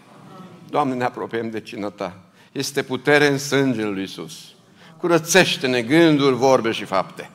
Doamne, 0.71 0.95
ne 0.95 1.03
apropiem 1.03 1.49
de 1.49 1.59
cină 1.59 1.89
Ta. 1.89 2.19
Este 2.51 2.83
putere 2.83 3.27
în 3.27 3.37
sângele 3.37 3.89
lui 3.89 4.03
Isus. 4.03 4.53
Curățește-ne 4.97 5.81
gânduri, 5.81 6.35
vorbe 6.35 6.71
și 6.71 6.85
fapte. 6.85 7.29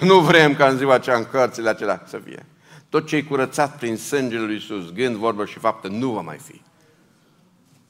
Nu 0.00 0.20
vrem 0.20 0.54
ca 0.54 0.68
în 0.68 0.76
ziua 0.76 0.94
aceea 0.94 1.16
în 1.16 1.24
cărțile 1.24 1.68
acelea 1.68 2.02
să 2.06 2.18
fie. 2.24 2.46
Tot 2.88 3.06
ce 3.06 3.16
e 3.16 3.22
curățat 3.22 3.78
prin 3.78 3.96
sângele 3.96 4.44
lui 4.44 4.56
Isus, 4.56 4.92
gând, 4.92 5.16
vorbă 5.16 5.44
și 5.44 5.58
fapte, 5.58 5.88
nu 5.88 6.10
va 6.10 6.20
mai 6.20 6.38
fi. 6.38 6.62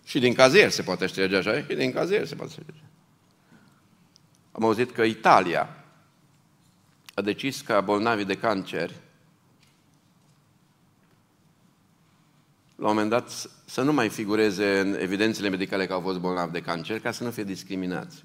Și 0.04 0.18
din 0.18 0.34
cazier 0.34 0.70
se 0.70 0.82
poate 0.82 1.06
șterge 1.06 1.36
așa, 1.36 1.56
și 1.56 1.74
din 1.74 1.92
cazier 1.92 2.26
se 2.26 2.34
poate 2.34 2.52
șterge. 2.52 2.80
Am 4.52 4.64
auzit 4.64 4.90
că 4.90 5.02
Italia 5.02 5.68
a 7.14 7.20
decis 7.20 7.60
ca 7.60 7.80
bolnavii 7.80 8.24
de 8.24 8.34
cancer 8.34 8.90
la 12.82 12.88
un 12.88 12.94
moment 12.94 13.10
dat 13.10 13.50
să 13.64 13.82
nu 13.82 13.92
mai 13.92 14.08
figureze 14.08 14.80
în 14.80 14.94
evidențele 15.00 15.48
medicale 15.48 15.86
că 15.86 15.92
au 15.92 16.00
fost 16.00 16.18
bolnavi 16.18 16.52
de 16.52 16.60
cancer, 16.60 17.00
ca 17.00 17.10
să 17.10 17.24
nu 17.24 17.30
fie 17.30 17.44
discriminați. 17.44 18.24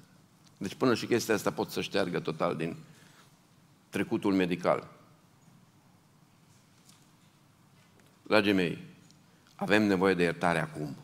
Deci 0.56 0.74
până 0.74 0.94
și 0.94 1.06
chestia 1.06 1.34
asta 1.34 1.50
pot 1.50 1.70
să 1.70 1.80
șteargă 1.80 2.20
total 2.20 2.56
din 2.56 2.76
trecutul 3.90 4.34
medical. 4.34 4.88
Dragii 8.22 8.52
mei, 8.52 8.84
avem 9.54 9.82
nevoie 9.82 10.14
de 10.14 10.22
iertare 10.22 10.60
acum. 10.60 10.96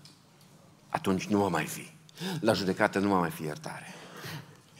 Atunci 0.89 1.27
nu 1.27 1.39
va 1.39 1.49
mai 1.49 1.65
fi. 1.65 1.87
La 2.41 2.53
judecată 2.53 2.99
nu 2.99 3.09
va 3.09 3.19
mai 3.19 3.31
fi 3.31 3.43
iertare. 3.43 3.95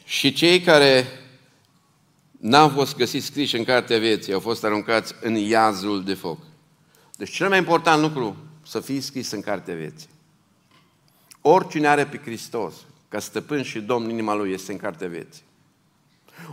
Și 0.05 0.33
cei 0.33 0.61
care 0.61 1.05
n-au 2.31 2.69
fost 2.69 2.95
găsiți 2.95 3.25
scriși 3.25 3.57
în 3.57 3.63
cartea 3.63 3.99
vieții, 3.99 4.33
au 4.33 4.39
fost 4.39 4.63
aruncați 4.63 5.13
în 5.21 5.35
iazul 5.35 6.03
de 6.03 6.13
foc. 6.13 6.39
Deci 7.17 7.31
cel 7.31 7.49
mai 7.49 7.57
important 7.57 8.01
lucru 8.01 8.37
să 8.67 8.79
fii 8.79 9.01
scris 9.01 9.31
în 9.31 9.41
cartea 9.41 9.75
vieții. 9.75 10.09
Oricine 11.41 11.87
are 11.87 12.05
pe 12.05 12.17
Hristos, 12.17 12.73
ca 13.09 13.19
stăpân 13.19 13.63
și 13.63 13.79
domn 13.79 14.09
inima 14.09 14.33
lui, 14.33 14.51
este 14.51 14.71
în 14.71 14.77
cartea 14.77 15.07
vieții. 15.07 15.43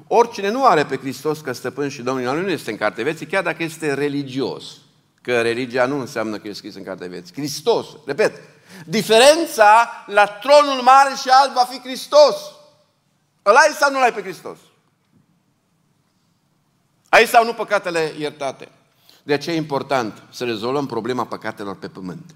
Oricine 0.06 0.50
nu 0.50 0.66
are 0.66 0.84
pe 0.84 0.96
Hristos 0.96 1.40
ca 1.40 1.52
stăpân 1.52 1.88
și 1.88 2.02
domn 2.02 2.18
inima 2.18 2.34
lui, 2.34 2.42
nu 2.42 2.50
este 2.50 2.70
în 2.70 2.76
cartea 2.76 3.04
vieții, 3.04 3.26
chiar 3.26 3.42
dacă 3.42 3.62
este 3.62 3.94
religios. 3.94 4.64
Că 5.22 5.40
religia 5.40 5.86
nu 5.86 6.00
înseamnă 6.00 6.38
că 6.38 6.48
e 6.48 6.52
scris 6.52 6.74
în 6.74 6.84
cartea 6.84 7.08
vieții. 7.08 7.34
Hristos, 7.34 7.86
repet, 8.06 8.40
diferența 8.86 9.90
la 10.06 10.26
tronul 10.26 10.82
mare 10.82 11.14
și 11.14 11.28
alb 11.28 11.52
va 11.52 11.64
fi 11.64 11.80
Hristos. 11.80 12.36
Îl 13.42 13.54
ai 13.54 13.72
sau 13.78 13.90
nu 13.90 14.00
ai 14.00 14.12
pe 14.12 14.22
Hristos? 14.22 14.58
Ai 17.08 17.26
sau 17.26 17.44
nu 17.44 17.52
păcatele 17.52 18.14
iertate? 18.18 18.68
De 19.22 19.32
aceea 19.32 19.54
e 19.54 19.58
important 19.58 20.22
să 20.30 20.44
rezolvăm 20.44 20.86
problema 20.86 21.24
păcatelor 21.24 21.76
pe 21.76 21.88
pământ. 21.88 22.34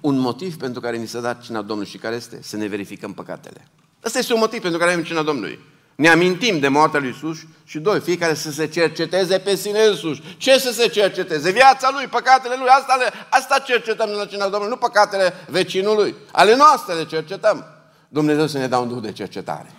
Un 0.00 0.18
motiv 0.18 0.56
pentru 0.56 0.80
care 0.80 0.96
ni 0.96 1.06
se 1.06 1.20
dat 1.20 1.42
cina 1.42 1.62
Domnului 1.62 1.90
și 1.90 1.98
care 1.98 2.14
este? 2.14 2.38
Să 2.42 2.56
ne 2.56 2.66
verificăm 2.66 3.12
păcatele. 3.12 3.68
Ăsta 4.04 4.18
este 4.18 4.32
un 4.32 4.38
motiv 4.38 4.60
pentru 4.60 4.78
care 4.78 4.92
avem 4.92 5.04
cina 5.04 5.22
Domnului. 5.22 5.58
Ne 5.94 6.08
amintim 6.08 6.58
de 6.58 6.68
moartea 6.68 7.00
lui 7.00 7.08
Isus 7.08 7.38
și 7.64 7.78
doi, 7.78 8.00
fiecare 8.00 8.34
să 8.34 8.50
se 8.50 8.66
cerceteze 8.66 9.38
pe 9.38 9.54
sine 9.54 9.82
însuși. 9.82 10.36
Ce 10.36 10.58
să 10.58 10.72
se 10.72 10.88
cerceteze? 10.88 11.50
Viața 11.50 11.90
lui, 11.92 12.06
păcatele 12.06 12.54
lui, 12.58 12.68
asta, 12.68 12.96
asta 13.30 13.58
cercetăm 13.58 14.08
la 14.08 14.24
cina 14.24 14.42
Domnului, 14.42 14.68
nu 14.68 14.76
păcatele 14.76 15.32
vecinului. 15.48 16.14
Ale 16.32 16.56
noastre 16.56 16.94
le 16.94 17.04
cercetăm. 17.04 17.64
Dumnezeu 18.08 18.46
să 18.46 18.58
ne 18.58 18.66
dea 18.66 18.78
un 18.78 18.88
duh 18.88 19.02
de 19.02 19.12
cercetare. 19.12 19.70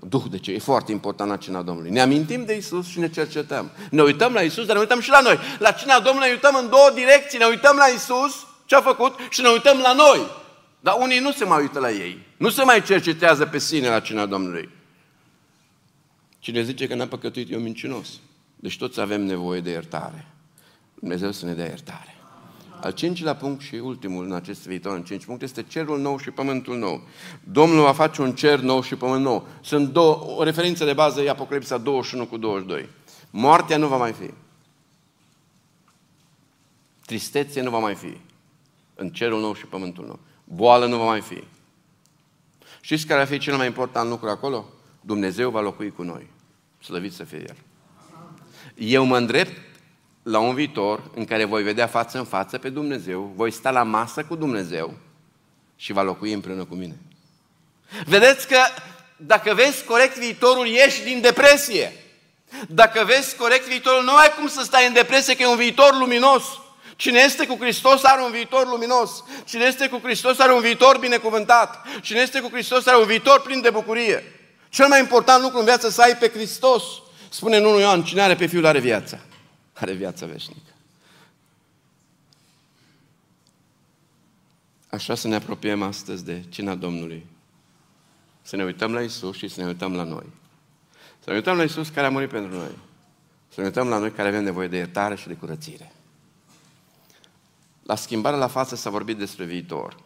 Duh 0.00 0.22
de 0.30 0.38
ce? 0.38 0.52
E 0.52 0.58
foarte 0.58 0.92
important 0.92 1.30
la 1.30 1.36
cina 1.36 1.62
Domnului. 1.62 1.90
Ne 1.90 2.00
amintim 2.00 2.44
de 2.44 2.56
Isus 2.56 2.86
și 2.86 2.98
ne 2.98 3.10
cercetăm. 3.10 3.70
Ne 3.90 4.02
uităm 4.02 4.32
la 4.32 4.40
Isus, 4.40 4.66
dar 4.66 4.74
ne 4.74 4.80
uităm 4.80 5.00
și 5.00 5.10
la 5.10 5.20
noi. 5.20 5.38
La 5.58 5.70
cina 5.70 6.00
Domnului 6.00 6.28
ne 6.28 6.34
uităm 6.34 6.56
în 6.62 6.68
două 6.68 6.90
direcții. 6.94 7.38
Ne 7.38 7.44
uităm 7.44 7.76
la 7.76 7.84
Isus, 7.84 8.46
ce 8.66 8.74
a 8.74 8.80
făcut, 8.80 9.14
și 9.30 9.40
ne 9.40 9.48
uităm 9.48 9.78
la 9.78 9.92
noi. 9.92 10.26
Dar 10.80 10.96
unii 10.98 11.18
nu 11.18 11.32
se 11.32 11.44
mai 11.44 11.60
uită 11.60 11.78
la 11.78 11.90
ei. 11.90 12.18
Nu 12.36 12.50
se 12.50 12.62
mai 12.62 12.82
cercetează 12.82 13.46
pe 13.46 13.58
sine 13.58 13.88
la 13.88 14.00
cina 14.00 14.26
Domnului. 14.26 14.68
Cine 16.38 16.62
zice 16.62 16.86
că 16.86 16.94
n-a 16.94 17.06
păcătuit, 17.06 17.50
e 17.52 17.56
un 17.56 17.62
mincinos. 17.62 18.08
Deci 18.56 18.78
toți 18.78 19.00
avem 19.00 19.22
nevoie 19.22 19.60
de 19.60 19.70
iertare. 19.70 20.26
Dumnezeu 20.94 21.32
să 21.32 21.46
ne 21.46 21.52
dea 21.52 21.66
iertare. 21.66 22.17
Al 22.80 22.92
cincilea 22.92 23.36
punct 23.36 23.62
și 23.62 23.74
ultimul 23.74 24.24
în 24.24 24.32
acest 24.32 24.66
viitor, 24.66 24.96
în 24.96 25.02
cinci 25.02 25.24
puncte, 25.24 25.44
este 25.44 25.62
cerul 25.62 26.00
nou 26.00 26.18
și 26.18 26.30
pământul 26.30 26.78
nou. 26.78 27.02
Domnul 27.44 27.82
va 27.82 27.92
face 27.92 28.22
un 28.22 28.34
cer 28.34 28.60
nou 28.60 28.82
și 28.82 28.94
pământ 28.94 29.22
nou. 29.22 29.46
Sunt 29.60 29.88
două, 29.88 30.34
o 30.36 30.42
referință 30.42 30.84
de 30.84 30.92
bază 30.92 31.20
e 31.20 31.30
Apocalipsa 31.30 31.78
21 31.78 32.26
cu 32.26 32.36
22. 32.36 32.88
Moartea 33.30 33.76
nu 33.76 33.86
va 33.86 33.96
mai 33.96 34.12
fi. 34.12 34.30
Tristețe 37.06 37.60
nu 37.60 37.70
va 37.70 37.78
mai 37.78 37.94
fi. 37.94 38.16
În 38.94 39.08
cerul 39.08 39.40
nou 39.40 39.54
și 39.54 39.66
pământul 39.66 40.06
nou. 40.06 40.18
Boală 40.44 40.86
nu 40.86 40.96
va 40.96 41.04
mai 41.04 41.20
fi. 41.20 41.42
Știți 42.80 43.06
care 43.06 43.20
ar 43.20 43.26
fi 43.26 43.38
cel 43.38 43.56
mai 43.56 43.66
important 43.66 44.08
lucru 44.08 44.28
acolo? 44.28 44.64
Dumnezeu 45.00 45.50
va 45.50 45.60
locui 45.60 45.90
cu 45.90 46.02
noi. 46.02 46.26
Slăvit 46.82 47.12
să 47.12 47.24
fie 47.24 47.44
El. 47.48 47.56
Eu 48.74 49.04
mă 49.04 49.16
îndrept 49.16 49.67
la 50.30 50.38
un 50.38 50.54
viitor 50.54 51.10
în 51.14 51.24
care 51.24 51.44
voi 51.44 51.62
vedea 51.62 51.86
față 51.86 52.18
în 52.18 52.24
față 52.24 52.58
pe 52.58 52.68
Dumnezeu, 52.68 53.32
voi 53.34 53.50
sta 53.50 53.70
la 53.70 53.82
masă 53.82 54.24
cu 54.24 54.34
Dumnezeu 54.34 54.94
și 55.76 55.92
va 55.92 56.02
locui 56.02 56.32
împreună 56.32 56.64
cu 56.64 56.74
mine. 56.74 56.96
Vedeți 58.06 58.48
că 58.48 58.58
dacă 59.16 59.54
vezi 59.54 59.84
corect 59.84 60.18
viitorul, 60.18 60.66
ieși 60.66 61.02
din 61.02 61.20
depresie. 61.20 61.92
Dacă 62.68 63.04
vezi 63.04 63.36
corect 63.36 63.68
viitorul, 63.68 64.04
nu 64.04 64.14
ai 64.16 64.32
cum 64.38 64.48
să 64.48 64.62
stai 64.62 64.86
în 64.86 64.92
depresie, 64.92 65.36
că 65.36 65.42
e 65.42 65.46
un 65.46 65.56
viitor 65.56 65.98
luminos. 65.98 66.42
Cine 66.96 67.18
este 67.18 67.46
cu 67.46 67.56
Hristos 67.60 68.04
are 68.04 68.22
un 68.22 68.30
viitor 68.30 68.66
luminos. 68.66 69.24
Cine 69.44 69.64
este 69.64 69.88
cu 69.88 70.00
Hristos 70.02 70.38
are 70.38 70.52
un 70.52 70.60
viitor 70.60 70.98
binecuvântat. 70.98 71.86
Cine 72.02 72.20
este 72.20 72.40
cu 72.40 72.48
Hristos 72.52 72.86
are 72.86 72.96
un 72.96 73.06
viitor 73.06 73.40
plin 73.40 73.60
de 73.60 73.70
bucurie. 73.70 74.24
Cel 74.68 74.88
mai 74.88 75.00
important 75.00 75.42
lucru 75.42 75.58
în 75.58 75.64
viață 75.64 75.90
să 75.90 76.02
ai 76.02 76.16
pe 76.16 76.28
Hristos. 76.28 76.82
Spune 77.28 77.56
în 77.56 77.64
1 77.64 77.78
Ioan, 77.78 78.02
cine 78.02 78.22
are 78.22 78.34
pe 78.34 78.46
Fiul 78.46 78.66
are 78.66 78.78
viața. 78.78 79.18
Are 79.80 79.92
viața 79.92 80.26
veșnică. 80.26 80.72
Așa 84.90 85.14
să 85.14 85.28
ne 85.28 85.34
apropiem 85.34 85.82
astăzi 85.82 86.24
de 86.24 86.44
cina 86.48 86.74
Domnului. 86.74 87.26
Să 88.42 88.56
ne 88.56 88.64
uităm 88.64 88.92
la 88.92 89.00
Isus 89.00 89.36
și 89.36 89.48
să 89.48 89.60
ne 89.60 89.66
uităm 89.66 89.94
la 89.94 90.02
noi. 90.02 90.26
Să 91.18 91.30
ne 91.30 91.34
uităm 91.34 91.56
la 91.56 91.62
Isus 91.62 91.88
care 91.88 92.06
a 92.06 92.10
murit 92.10 92.28
pentru 92.28 92.56
noi. 92.56 92.70
Să 93.48 93.60
ne 93.60 93.66
uităm 93.66 93.88
la 93.88 93.98
noi 93.98 94.12
care 94.12 94.28
avem 94.28 94.42
nevoie 94.42 94.68
de 94.68 94.76
iertare 94.76 95.16
și 95.16 95.26
de 95.26 95.34
curățire. 95.34 95.92
La 97.82 97.94
schimbarea 97.94 98.38
la 98.38 98.46
față 98.46 98.76
s-a 98.76 98.90
vorbit 98.90 99.18
despre 99.18 99.44
viitor. 99.44 99.96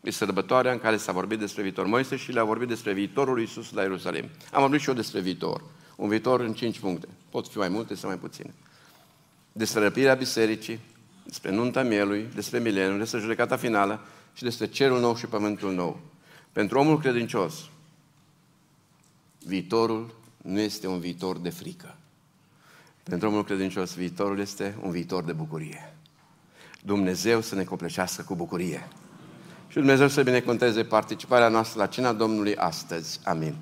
E 0.00 0.10
sărbătoarea 0.10 0.72
în 0.72 0.78
care 0.78 0.96
s-a 0.96 1.12
vorbit 1.12 1.38
despre 1.38 1.62
viitor. 1.62 1.86
Moise 1.86 2.16
și 2.16 2.32
le-a 2.32 2.44
vorbit 2.44 2.68
despre 2.68 2.92
viitorul 2.92 3.34
lui 3.34 3.42
Isus 3.42 3.72
la 3.72 3.82
Ierusalim. 3.82 4.28
Am 4.52 4.60
vorbit 4.60 4.80
și 4.80 4.88
eu 4.88 4.94
despre 4.94 5.20
viitor. 5.20 5.62
Un 5.96 6.08
viitor 6.08 6.40
în 6.40 6.54
cinci 6.54 6.78
puncte. 6.78 7.08
Pot 7.30 7.48
fi 7.48 7.58
mai 7.58 7.68
multe 7.68 7.94
sau 7.94 8.08
mai 8.08 8.18
puține. 8.18 8.54
Despre 9.58 9.80
răpirea 9.80 10.14
bisericii, 10.14 10.80
despre 11.24 11.50
nunta 11.50 11.82
mielui, 11.82 12.26
despre 12.34 12.58
mileniu, 12.58 12.98
despre 12.98 13.20
judecata 13.20 13.56
finală 13.56 14.00
și 14.34 14.42
despre 14.42 14.66
cerul 14.66 15.00
nou 15.00 15.16
și 15.16 15.26
pământul 15.26 15.74
nou. 15.74 16.00
Pentru 16.52 16.78
omul 16.78 16.98
credincios, 16.98 17.54
viitorul 19.46 20.14
nu 20.42 20.60
este 20.60 20.86
un 20.86 20.98
viitor 20.98 21.38
de 21.38 21.50
frică. 21.50 21.96
Pentru 23.02 23.28
omul 23.28 23.44
credincios, 23.44 23.94
viitorul 23.94 24.38
este 24.38 24.76
un 24.82 24.90
viitor 24.90 25.24
de 25.24 25.32
bucurie. 25.32 25.94
Dumnezeu 26.82 27.40
să 27.40 27.54
ne 27.54 27.64
copleșească 27.64 28.22
cu 28.22 28.34
bucurie. 28.34 28.88
Și 29.68 29.76
Dumnezeu 29.76 30.08
să 30.08 30.22
binecuvânteze 30.22 30.84
participarea 30.84 31.48
noastră 31.48 31.80
la 31.80 31.86
cina 31.86 32.12
Domnului 32.12 32.56
astăzi. 32.56 33.20
Amin. 33.24 33.54